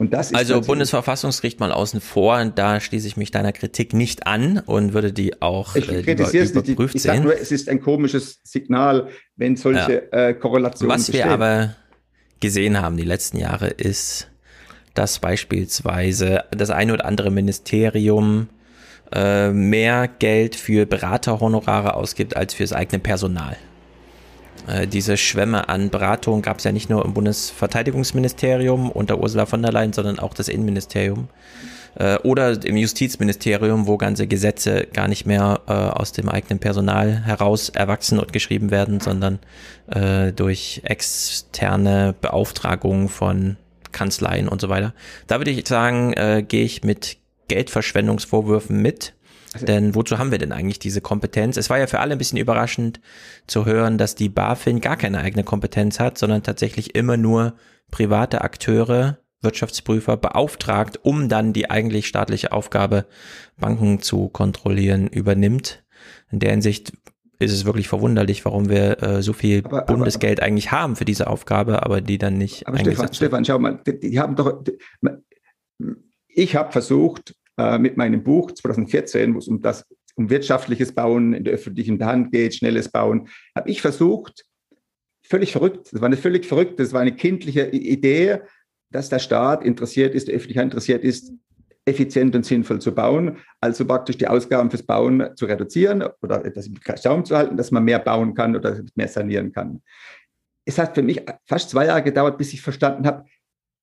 Wie 0.00 0.08
2005 0.08 0.38
also 0.38 0.60
Bundesverfassungsgericht 0.66 1.60
mal 1.60 1.72
außen 1.72 2.00
vor, 2.00 2.44
da 2.46 2.80
schließe 2.80 3.06
ich 3.06 3.16
mich 3.16 3.30
deiner 3.30 3.52
Kritik 3.52 3.92
nicht 3.92 4.26
an 4.26 4.58
und 4.58 4.94
würde 4.94 5.12
die 5.12 5.42
auch 5.42 5.76
ich 5.76 5.88
äh, 5.88 6.02
kritisiere 6.02 6.44
es 6.44 6.54
nicht. 6.54 6.94
Ich 6.94 7.02
sage 7.02 7.20
nur, 7.20 7.38
es 7.38 7.52
ist 7.52 7.68
ein 7.68 7.80
komisches 7.80 8.40
Signal, 8.42 9.08
wenn 9.36 9.56
solche 9.56 10.08
ja. 10.10 10.28
äh, 10.28 10.34
Korrelationen 10.34 10.94
Was 10.94 11.06
bestehen. 11.06 11.26
wir 11.26 11.32
aber 11.32 11.74
gesehen 12.40 12.80
haben 12.80 12.96
die 12.96 13.04
letzten 13.04 13.38
Jahre 13.38 13.68
ist, 13.68 14.28
dass 14.94 15.18
beispielsweise 15.18 16.44
das 16.50 16.70
eine 16.70 16.94
oder 16.94 17.04
andere 17.04 17.30
Ministerium 17.30 18.48
äh, 19.12 19.50
mehr 19.50 20.08
Geld 20.08 20.56
für 20.56 20.86
Beraterhonorare 20.86 21.94
ausgibt 21.94 22.36
als 22.36 22.54
fürs 22.54 22.72
eigene 22.72 23.00
Personal. 23.00 23.56
Äh, 24.66 24.86
diese 24.86 25.16
Schwämme 25.16 25.68
an 25.68 25.90
Beratung 25.90 26.42
gab 26.42 26.58
es 26.58 26.64
ja 26.64 26.72
nicht 26.72 26.90
nur 26.90 27.04
im 27.04 27.14
Bundesverteidigungsministerium 27.14 28.90
unter 28.90 29.18
Ursula 29.18 29.46
von 29.46 29.62
der 29.62 29.72
Leyen, 29.72 29.92
sondern 29.92 30.18
auch 30.18 30.34
das 30.34 30.48
Innenministerium. 30.48 31.28
Äh, 31.96 32.18
oder 32.18 32.64
im 32.64 32.76
Justizministerium, 32.76 33.86
wo 33.86 33.96
ganze 33.96 34.26
Gesetze 34.26 34.86
gar 34.92 35.08
nicht 35.08 35.26
mehr 35.26 35.60
äh, 35.66 35.72
aus 35.72 36.12
dem 36.12 36.28
eigenen 36.28 36.58
Personal 36.58 37.24
heraus 37.24 37.68
erwachsen 37.68 38.18
und 38.18 38.32
geschrieben 38.32 38.70
werden, 38.70 39.00
sondern 39.00 39.38
äh, 39.88 40.32
durch 40.32 40.82
externe 40.84 42.14
Beauftragungen 42.20 43.08
von 43.08 43.56
Kanzleien 43.92 44.48
und 44.48 44.60
so 44.60 44.68
weiter. 44.68 44.94
Da 45.26 45.38
würde 45.40 45.50
ich 45.50 45.66
sagen, 45.66 46.12
äh, 46.12 46.44
gehe 46.46 46.64
ich 46.64 46.84
mit 46.84 47.16
Geldverschwendungsvorwürfen 47.48 48.80
mit. 48.80 49.14
Also 49.52 49.66
denn 49.66 49.94
wozu 49.94 50.18
haben 50.18 50.30
wir 50.30 50.38
denn 50.38 50.52
eigentlich 50.52 50.78
diese 50.78 51.00
Kompetenz? 51.00 51.56
Es 51.56 51.70
war 51.70 51.78
ja 51.78 51.86
für 51.86 51.98
alle 51.98 52.12
ein 52.12 52.18
bisschen 52.18 52.38
überraschend 52.38 53.00
zu 53.46 53.66
hören, 53.66 53.98
dass 53.98 54.14
die 54.14 54.28
BaFin 54.28 54.80
gar 54.80 54.96
keine 54.96 55.18
eigene 55.18 55.42
Kompetenz 55.42 55.98
hat, 55.98 56.18
sondern 56.18 56.42
tatsächlich 56.42 56.94
immer 56.94 57.16
nur 57.16 57.54
private 57.90 58.42
Akteure, 58.42 59.18
Wirtschaftsprüfer 59.42 60.16
beauftragt, 60.16 61.00
um 61.02 61.28
dann 61.28 61.52
die 61.52 61.70
eigentlich 61.70 62.06
staatliche 62.06 62.52
Aufgabe, 62.52 63.06
Banken 63.58 64.00
zu 64.00 64.28
kontrollieren, 64.28 65.08
übernimmt. 65.08 65.82
In 66.30 66.38
der 66.38 66.50
Hinsicht 66.50 66.92
ist 67.40 67.52
es 67.52 67.64
wirklich 67.64 67.88
verwunderlich, 67.88 68.44
warum 68.44 68.68
wir 68.68 69.02
äh, 69.02 69.22
so 69.22 69.32
viel 69.32 69.62
aber, 69.64 69.82
Bundesgeld 69.82 70.40
aber, 70.40 70.46
eigentlich 70.46 70.70
haben 70.70 70.94
für 70.94 71.06
diese 71.06 71.26
Aufgabe, 71.26 71.82
aber 71.82 72.00
die 72.02 72.18
dann 72.18 72.36
nicht. 72.36 72.68
Aber 72.68 72.78
Stefan, 72.78 73.14
Stefan, 73.14 73.44
schau 73.44 73.58
mal, 73.58 73.80
die, 73.84 73.98
die 73.98 74.20
haben 74.20 74.36
doch. 74.36 74.62
Die, 74.62 74.78
ich 76.28 76.54
habe 76.54 76.70
versucht, 76.70 77.34
äh, 77.60 77.78
mit 77.78 77.96
meinem 77.96 78.22
Buch 78.22 78.52
2014, 78.52 79.34
wo 79.34 79.38
es 79.38 79.48
um 79.48 79.60
das 79.60 79.86
um 80.16 80.30
wirtschaftliches 80.30 80.92
Bauen 80.92 81.32
in 81.32 81.44
der 81.44 81.54
öffentlichen 81.54 82.02
Hand 82.04 82.32
geht, 82.32 82.54
schnelles 82.54 82.90
Bauen, 82.90 83.28
habe 83.56 83.70
ich 83.70 83.80
versucht, 83.80 84.44
völlig 85.22 85.52
verrückt, 85.52 85.92
das 85.92 86.00
war 86.00 86.06
eine 86.06 86.16
völlig 86.16 86.46
verrückte, 86.46 86.82
das 86.82 86.92
war 86.92 87.00
eine 87.00 87.14
kindliche 87.14 87.68
Idee, 87.68 88.40
dass 88.90 89.08
der 89.08 89.18
Staat 89.18 89.64
interessiert 89.64 90.14
ist, 90.14 90.28
der 90.28 90.34
öffentliche 90.34 90.60
Hand 90.60 90.72
interessiert 90.72 91.04
ist, 91.04 91.32
effizient 91.84 92.34
und 92.34 92.44
sinnvoll 92.44 92.80
zu 92.80 92.94
bauen, 92.94 93.38
also 93.60 93.86
praktisch 93.86 94.18
die 94.18 94.28
Ausgaben 94.28 94.70
fürs 94.70 94.82
Bauen 94.82 95.30
zu 95.36 95.46
reduzieren 95.46 96.04
oder 96.22 96.44
etwas 96.44 96.66
im 96.66 96.78
Zaum 96.96 97.24
zu 97.24 97.36
halten, 97.36 97.56
dass 97.56 97.70
man 97.70 97.84
mehr 97.84 97.98
bauen 97.98 98.34
kann 98.34 98.56
oder 98.56 98.80
mehr 98.94 99.08
sanieren 99.08 99.52
kann. 99.52 99.82
Es 100.64 100.78
hat 100.78 100.94
für 100.94 101.02
mich 101.02 101.22
fast 101.46 101.70
zwei 101.70 101.86
Jahre 101.86 102.02
gedauert, 102.02 102.36
bis 102.36 102.52
ich 102.52 102.60
verstanden 102.60 103.06
habe, 103.06 103.24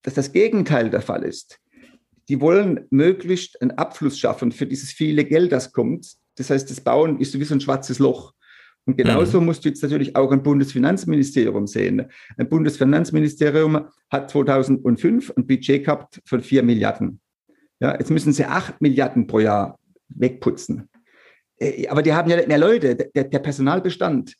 dass 0.03 0.13
das 0.13 0.31
Gegenteil 0.31 0.89
der 0.89 1.01
Fall 1.01 1.23
ist 1.23 1.59
die 2.29 2.41
wollen 2.41 2.85
möglichst 2.89 3.61
einen 3.61 3.71
Abfluss 3.71 4.19
schaffen 4.19 4.51
für 4.51 4.67
dieses 4.67 4.91
viele 4.91 5.23
Geld, 5.25 5.51
das 5.51 5.71
kommt. 5.71 6.13
Das 6.35 6.49
heißt, 6.49 6.69
das 6.69 6.81
Bauen 6.81 7.19
ist 7.19 7.31
sowieso 7.31 7.55
ein 7.55 7.61
schwarzes 7.61 7.99
Loch. 7.99 8.33
Und 8.85 8.97
genauso 8.97 9.39
mhm. 9.39 9.47
musst 9.47 9.65
du 9.65 9.69
jetzt 9.69 9.83
natürlich 9.83 10.15
auch 10.15 10.31
ein 10.31 10.43
Bundesfinanzministerium 10.43 11.67
sehen. 11.67 12.07
Ein 12.37 12.47
Bundesfinanzministerium 12.47 13.87
hat 14.09 14.29
2005 14.29 15.33
ein 15.35 15.45
Budget 15.45 15.83
gehabt 15.85 16.21
von 16.25 16.41
4 16.41 16.63
Milliarden. 16.63 17.19
Ja, 17.79 17.97
jetzt 17.97 18.11
müssen 18.11 18.31
sie 18.31 18.45
8 18.45 18.81
Milliarden 18.81 19.27
pro 19.27 19.39
Jahr 19.39 19.77
wegputzen. 20.07 20.89
Äh, 21.59 21.87
aber 21.87 22.01
die 22.01 22.13
haben 22.13 22.29
ja 22.29 22.37
nicht 22.37 22.47
mehr 22.47 22.57
Leute. 22.57 22.95
Der, 22.95 23.25
der 23.25 23.39
Personalbestand 23.39 24.33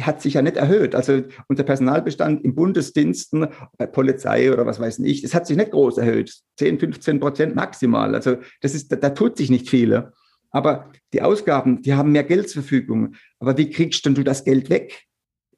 hat 0.00 0.22
sich 0.22 0.34
ja 0.34 0.42
nicht 0.42 0.56
erhöht. 0.56 0.94
Also 0.94 1.22
unser 1.48 1.64
Personalbestand 1.64 2.44
im 2.44 2.54
Bundesdiensten, 2.54 3.48
bei 3.76 3.86
Polizei 3.86 4.52
oder 4.52 4.66
was 4.66 4.78
weiß 4.78 5.00
ich, 5.00 5.24
es 5.24 5.34
hat 5.34 5.46
sich 5.46 5.56
nicht 5.56 5.72
groß 5.72 5.98
erhöht. 5.98 6.36
10, 6.58 6.78
15 6.78 7.20
Prozent 7.20 7.56
maximal. 7.56 8.14
Also 8.14 8.36
das 8.60 8.74
ist, 8.74 8.92
da, 8.92 8.96
da 8.96 9.10
tut 9.10 9.36
sich 9.36 9.50
nicht 9.50 9.68
viel. 9.68 10.10
Aber 10.50 10.90
die 11.12 11.22
Ausgaben, 11.22 11.82
die 11.82 11.94
haben 11.94 12.12
mehr 12.12 12.24
Geld 12.24 12.48
zur 12.48 12.62
Verfügung. 12.62 13.14
Aber 13.40 13.58
wie 13.58 13.70
kriegst 13.70 14.06
denn 14.06 14.14
du 14.14 14.22
das 14.22 14.44
Geld 14.44 14.70
weg? 14.70 15.04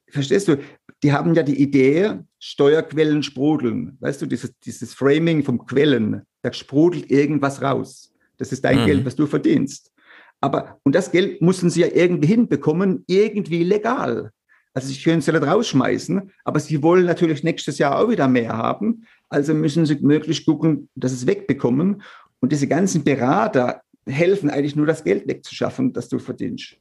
Verstehst 0.09 0.49
du? 0.49 0.57
Die 1.03 1.12
haben 1.12 1.35
ja 1.35 1.42
die 1.42 1.61
Idee, 1.61 2.21
Steuerquellen 2.38 3.23
sprudeln. 3.23 3.99
Weißt 4.01 4.23
du, 4.23 4.27
dieses, 4.27 4.59
dieses 4.61 4.94
Framing 4.94 5.44
vom 5.44 5.66
Quellen, 5.66 6.23
da 6.42 6.53
sprudelt 6.53 7.11
irgendwas 7.11 7.61
raus. 7.62 8.12
Das 8.38 8.53
ist 8.53 8.64
dein 8.64 8.81
mhm. 8.81 8.87
Geld, 8.87 9.05
was 9.05 9.16
du 9.16 9.27
verdienst. 9.27 9.92
Aber, 10.40 10.79
und 10.85 10.94
das 10.94 11.11
Geld 11.11 11.42
müssen 11.42 11.70
sie 11.70 11.81
ja 11.81 11.88
irgendwie 11.92 12.29
hinbekommen, 12.29 13.05
irgendwie 13.07 13.64
legal. 13.64 14.33
Also 14.74 14.88
sie 14.88 15.01
können 15.03 15.18
es 15.18 15.27
ja 15.27 15.33
nicht 15.33 15.46
rausschmeißen, 15.46 16.31
aber 16.44 16.61
sie 16.61 16.83
wollen 16.83 17.07
natürlich 17.07 17.42
nächstes 17.42 17.79
Jahr 17.79 17.98
auch 17.98 18.09
wieder 18.09 18.29
mehr 18.29 18.57
haben. 18.57 19.05
Also 19.29 19.53
müssen 19.55 19.87
sie 19.87 19.96
möglichst 20.01 20.46
gucken, 20.46 20.88
dass 20.94 21.11
sie 21.12 21.16
es 21.18 21.27
wegbekommen. 21.27 22.03
Und 22.40 22.53
diese 22.53 22.68
ganzen 22.68 23.03
Berater 23.03 23.83
helfen 24.07 24.51
eigentlich 24.51 24.77
nur, 24.77 24.87
das 24.87 25.05
Geld 25.05 25.27
wegzuschaffen, 25.27 25.92
das 25.92 26.09
du 26.09 26.18
verdienst. 26.18 26.77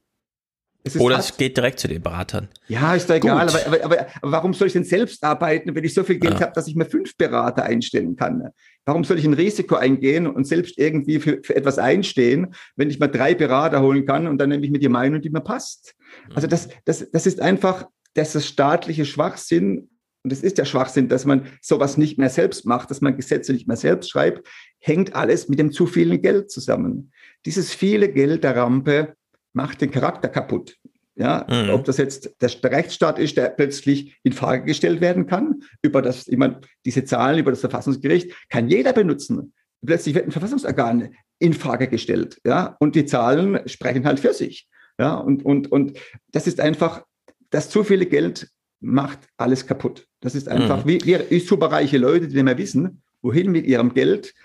Oder 0.98 1.20
es 1.20 1.36
geht 1.36 1.58
direkt 1.58 1.80
zu 1.80 1.88
den 1.88 2.02
Beratern. 2.02 2.48
Ja, 2.68 2.96
ist 2.96 3.10
doch 3.10 3.16
egal. 3.16 3.50
Aber, 3.50 3.66
aber, 3.66 3.84
aber, 3.84 4.08
warum 4.22 4.54
soll 4.54 4.68
ich 4.68 4.74
denn 4.74 4.84
selbst 4.84 5.24
arbeiten, 5.24 5.74
wenn 5.76 5.84
ich 5.84 5.94
so 5.94 6.04
viel 6.04 6.20
Geld 6.20 6.36
ja. 6.36 6.42
habe, 6.42 6.54
dass 6.54 6.68
ich 6.68 6.76
mir 6.76 6.86
fünf 6.86 7.16
Berater 7.18 7.64
einstellen 7.64 8.16
kann? 8.16 8.50
Warum 8.86 9.04
soll 9.04 9.20
ich 9.20 9.26
ein 9.26 9.34
Risiko 9.34 9.76
eingehen 9.76 10.28
und 10.28 10.48
selbst 10.48 10.78
irgendwie 10.78 11.20
für, 11.20 11.40
für 11.44 11.56
etwas 11.56 11.78
einstehen, 11.78 12.54
wenn 12.78 12.90
ich 12.90 13.00
mal 13.00 13.08
drei 13.08 13.36
Berater 13.36 13.82
holen 13.82 14.06
kann 14.06 14.28
und 14.28 14.38
dann 14.38 14.50
nehme 14.50 14.66
ich 14.66 14.72
mir 14.72 14.80
die 14.80 14.88
Meinung, 14.88 15.22
die 15.22 15.30
mir 15.30 15.42
passt? 15.42 15.94
Also 16.34 16.48
das, 16.48 16.70
das, 16.86 17.10
das 17.12 17.28
ist 17.28 17.42
einfach, 17.42 17.86
das 18.14 18.36
ist 18.36 18.48
staatliche 18.48 19.06
Schwachsinn. 19.06 19.90
Und 20.24 20.34
es 20.34 20.42
ist 20.42 20.58
der 20.58 20.66
Schwachsinn, 20.66 21.10
dass 21.10 21.26
man 21.26 21.48
sowas 21.62 21.98
nicht 21.98 22.18
mehr 22.18 22.30
selbst 22.30 22.66
macht, 22.66 22.90
dass 22.90 23.02
man 23.02 23.16
Gesetze 23.16 23.54
nicht 23.54 23.68
mehr 23.68 23.78
selbst 23.78 24.10
schreibt, 24.10 24.48
hängt 24.80 25.16
alles 25.16 25.50
mit 25.50 25.60
dem 25.60 25.72
zu 25.72 25.86
vielen 25.86 26.22
Geld 26.22 26.50
zusammen. 26.50 27.12
Dieses 27.46 27.74
viele 27.74 28.10
Geld 28.10 28.44
der 28.44 28.56
Rampe 28.56 29.17
macht 29.58 29.82
den 29.82 29.92
Charakter 29.92 30.30
kaputt. 30.30 30.78
Ja, 31.16 31.48
mhm. 31.50 31.72
ob 31.72 31.84
das 31.84 31.98
jetzt 31.98 32.36
der 32.40 32.72
Rechtsstaat 32.72 33.18
ist, 33.18 33.38
der 33.38 33.50
plötzlich 33.50 34.16
in 34.22 34.34
Frage 34.34 34.66
gestellt 34.66 35.02
werden 35.02 35.26
kann, 35.26 35.64
über 35.82 36.04
das, 36.04 36.28
ich 36.28 36.38
meine, 36.38 36.62
diese 36.86 37.06
Zahlen 37.06 37.40
über 37.40 37.50
das 37.50 37.62
Verfassungsgericht 37.62 38.32
kann 38.50 38.70
jeder 38.70 38.94
benutzen. 38.94 39.52
Plötzlich 39.84 40.14
wird 40.14 40.26
ein 40.26 40.32
Verfassungsorgan 40.32 41.10
in 41.40 41.54
Frage 41.54 41.88
gestellt, 41.88 42.40
ja, 42.46 42.76
und 42.80 42.96
die 42.96 43.06
Zahlen 43.06 43.68
sprechen 43.68 44.06
halt 44.06 44.20
für 44.20 44.34
sich, 44.34 44.68
ja, 45.00 45.16
und, 45.16 45.44
und, 45.44 45.72
und 45.72 45.98
das 46.32 46.46
ist 46.46 46.60
einfach, 46.60 47.04
das 47.50 47.72
zu 47.72 47.84
viele 47.84 48.06
Geld 48.06 48.52
macht 48.80 49.20
alles 49.38 49.66
kaputt. 49.66 50.06
Das 50.20 50.36
ist 50.36 50.48
einfach, 50.48 50.86
mhm. 50.86 50.90
wie, 50.90 51.26
wie 51.30 51.40
superreiche 51.40 51.98
Leute, 51.98 52.28
die 52.28 52.36
nicht 52.36 52.44
mehr 52.44 52.60
wissen, 52.60 53.02
wohin 53.24 53.52
mit 53.52 53.66
ihrem 53.66 53.96
Geld, 53.96 54.36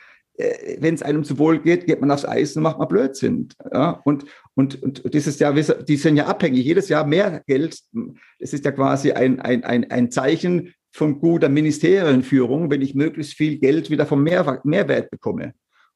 wenn 0.79 0.95
es 0.95 1.03
einem 1.03 1.25
zu 1.25 1.39
wohl 1.39 1.59
geht, 1.59 1.87
geht 1.87 2.01
man 2.01 2.11
aufs 2.11 2.25
Eis 2.25 2.57
und 2.57 2.63
macht 2.63 2.79
mal 2.79 2.87
Blödsinn. 2.87 3.49
Ja? 3.73 4.01
Und, 4.05 4.25
und, 4.55 4.83
und 4.83 5.13
dieses 5.13 5.39
Jahr, 5.39 5.53
die 5.53 5.97
sind 5.97 6.17
ja 6.17 6.27
abhängig, 6.27 6.65
jedes 6.65 6.89
Jahr 6.89 7.07
mehr 7.07 7.43
Geld. 7.47 7.79
Das 8.39 8.53
ist 8.53 8.65
ja 8.65 8.73
quasi 8.73 9.13
ein, 9.13 9.41
ein, 9.41 9.65
ein, 9.65 9.91
ein 9.91 10.11
Zeichen 10.11 10.75
von 10.91 11.21
guter 11.21 11.49
Ministerienführung, 11.49 12.71
wenn 12.71 12.83
ich 12.83 12.95
möglichst 12.95 13.35
viel 13.35 13.59
Geld 13.59 13.91
wieder 13.91 14.07
vom 14.07 14.23
Mehr, 14.23 14.61
Mehrwert 14.65 15.11
bekomme. 15.11 15.55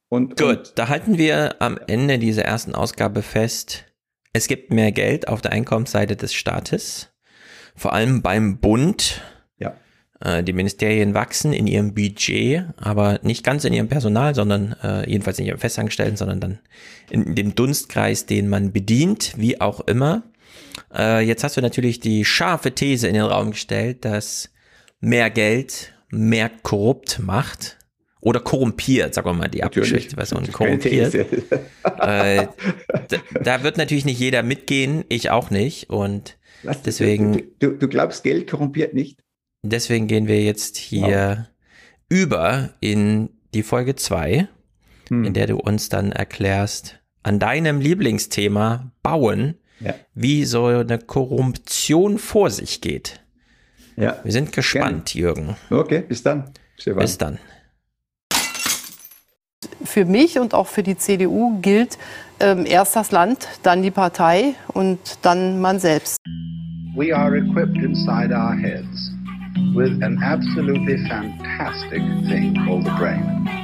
Und, 0.09 0.37
Gut, 0.37 0.49
und, 0.49 0.73
da 0.77 0.89
halten 0.89 1.19
wir 1.19 1.57
am 1.61 1.79
Ende 1.87 2.19
dieser 2.19 2.45
ersten 2.45 2.75
Ausgabe 2.75 3.23
fest, 3.23 3.85
es 4.33 4.49
gibt 4.49 4.73
mehr 4.73 4.93
Geld 4.93 5.29
auf 5.29 5.41
der 5.41 5.53
Einkommensseite 5.53 6.17
des 6.17 6.33
Staates, 6.35 7.11
vor 7.75 7.93
allem 7.93 8.23
beim 8.23 8.59
Bund 8.59 9.23
äh, 9.23 9.36
die 10.23 10.53
Ministerien 10.55 11.13
wachsen 11.13 11.53
in 11.53 11.67
ihrem 11.67 11.93
Budget, 11.93 12.65
aber 12.77 13.21
nicht 13.23 13.45
ganz 13.45 13.65
in 13.65 13.75
ihrem 13.75 13.89
Personal, 13.89 14.35
sondern 14.35 14.75
äh, 14.83 15.09
jedenfalls 15.11 15.39
nicht 15.39 15.49
ihrem 15.49 15.59
Festangestellten, 15.59 16.17
sondern 16.17 16.41
dann 16.41 16.59
in 17.11 17.35
dem 17.35 17.55
Dunstkreis, 17.55 18.25
den 18.25 18.49
man 18.49 18.73
bedient, 18.73 19.35
wie 19.37 19.61
auch 19.61 19.81
immer. 19.81 20.23
Äh, 20.95 21.21
jetzt 21.21 21.45
hast 21.45 21.57
du 21.57 21.61
natürlich 21.61 22.01
die 22.01 22.25
scharfe 22.25 22.73
These 22.73 23.09
in 23.09 23.15
den 23.15 23.25
Raum 23.25 23.51
gestellt, 23.51 24.05
dass 24.05 24.51
mehr 25.01 25.31
Geld 25.31 25.93
mehr 26.11 26.51
korrupt 26.63 27.19
macht 27.19 27.79
oder 28.21 28.41
korrumpiert, 28.41 29.15
sagen 29.15 29.29
wir 29.29 29.35
mal 29.35 29.49
die 29.49 29.63
abgeschwächte 29.63 30.17
Version, 30.17 30.51
korrumpiert. 30.51 31.15
äh, 32.01 32.47
da, 33.09 33.19
da, 33.41 33.63
wird 33.63 33.77
natürlich 33.77 34.05
nicht 34.05 34.19
jeder 34.19 34.43
mitgehen, 34.43 35.05
ich 35.09 35.31
auch 35.31 35.51
nicht 35.51 35.91
und 35.91 36.37
Was, 36.63 36.83
deswegen. 36.83 37.43
Du, 37.59 37.71
du, 37.73 37.89
glaubst, 37.89 38.25
Geld 38.25 38.51
korrumpiert 38.51 38.95
nicht? 38.95 39.21
Deswegen 39.63 40.07
gehen 40.07 40.29
wir 40.29 40.43
jetzt 40.43 40.77
hier 40.77 41.49
wow. 41.49 42.09
über 42.09 42.71
in 42.81 43.31
die 43.55 43.63
Folge 43.63 43.97
2, 43.97 44.49
hm. 45.09 45.25
in 45.25 45.33
der 45.33 45.47
du 45.47 45.57
uns 45.57 45.89
dann 45.89 46.13
erklärst, 46.13 47.01
an 47.23 47.39
deinem 47.39 47.81
Lieblingsthema 47.81 48.93
Bauen, 49.03 49.57
ja. 49.81 49.95
wie 50.15 50.45
so 50.45 50.67
eine 50.67 50.99
Korruption 50.99 52.19
vor 52.19 52.51
sich 52.51 52.81
geht. 52.81 53.21
Ja. 53.97 54.21
Wir 54.23 54.33
sind 54.33 54.53
gespannt, 54.53 55.13
Gerne. 55.13 55.27
Jürgen. 55.27 55.57
Okay, 55.71 56.05
bis 56.07 56.23
dann. 56.23 56.51
Stefan. 56.79 57.01
Bis 57.01 57.19
dann. 57.19 57.39
Für 59.85 60.05
mich 60.05 60.39
und 60.39 60.55
auch 60.55 60.67
für 60.67 60.83
die 60.83 60.97
CDU 60.97 61.59
gilt 61.61 61.99
ähm, 62.41 62.67
erst 62.67 62.95
das 62.97 63.11
Land, 63.11 63.49
dann 63.63 63.83
die 63.83 63.91
Partei 63.91 64.55
und 64.69 64.99
dann 65.23 65.61
man 65.61 65.81
selbst. 65.81 66.19
We 66.95 67.15
are 67.15 67.37
equipped 67.37 67.77
inside 67.77 68.35
our 68.35 68.55
heads 68.55 69.16
with 69.75 70.03
an 70.03 70.19
absolutely 70.23 70.97
fantastic 71.09 72.03
thing 72.29 72.55
called 72.65 72.85
the 72.85 72.95
brain. 72.99 73.57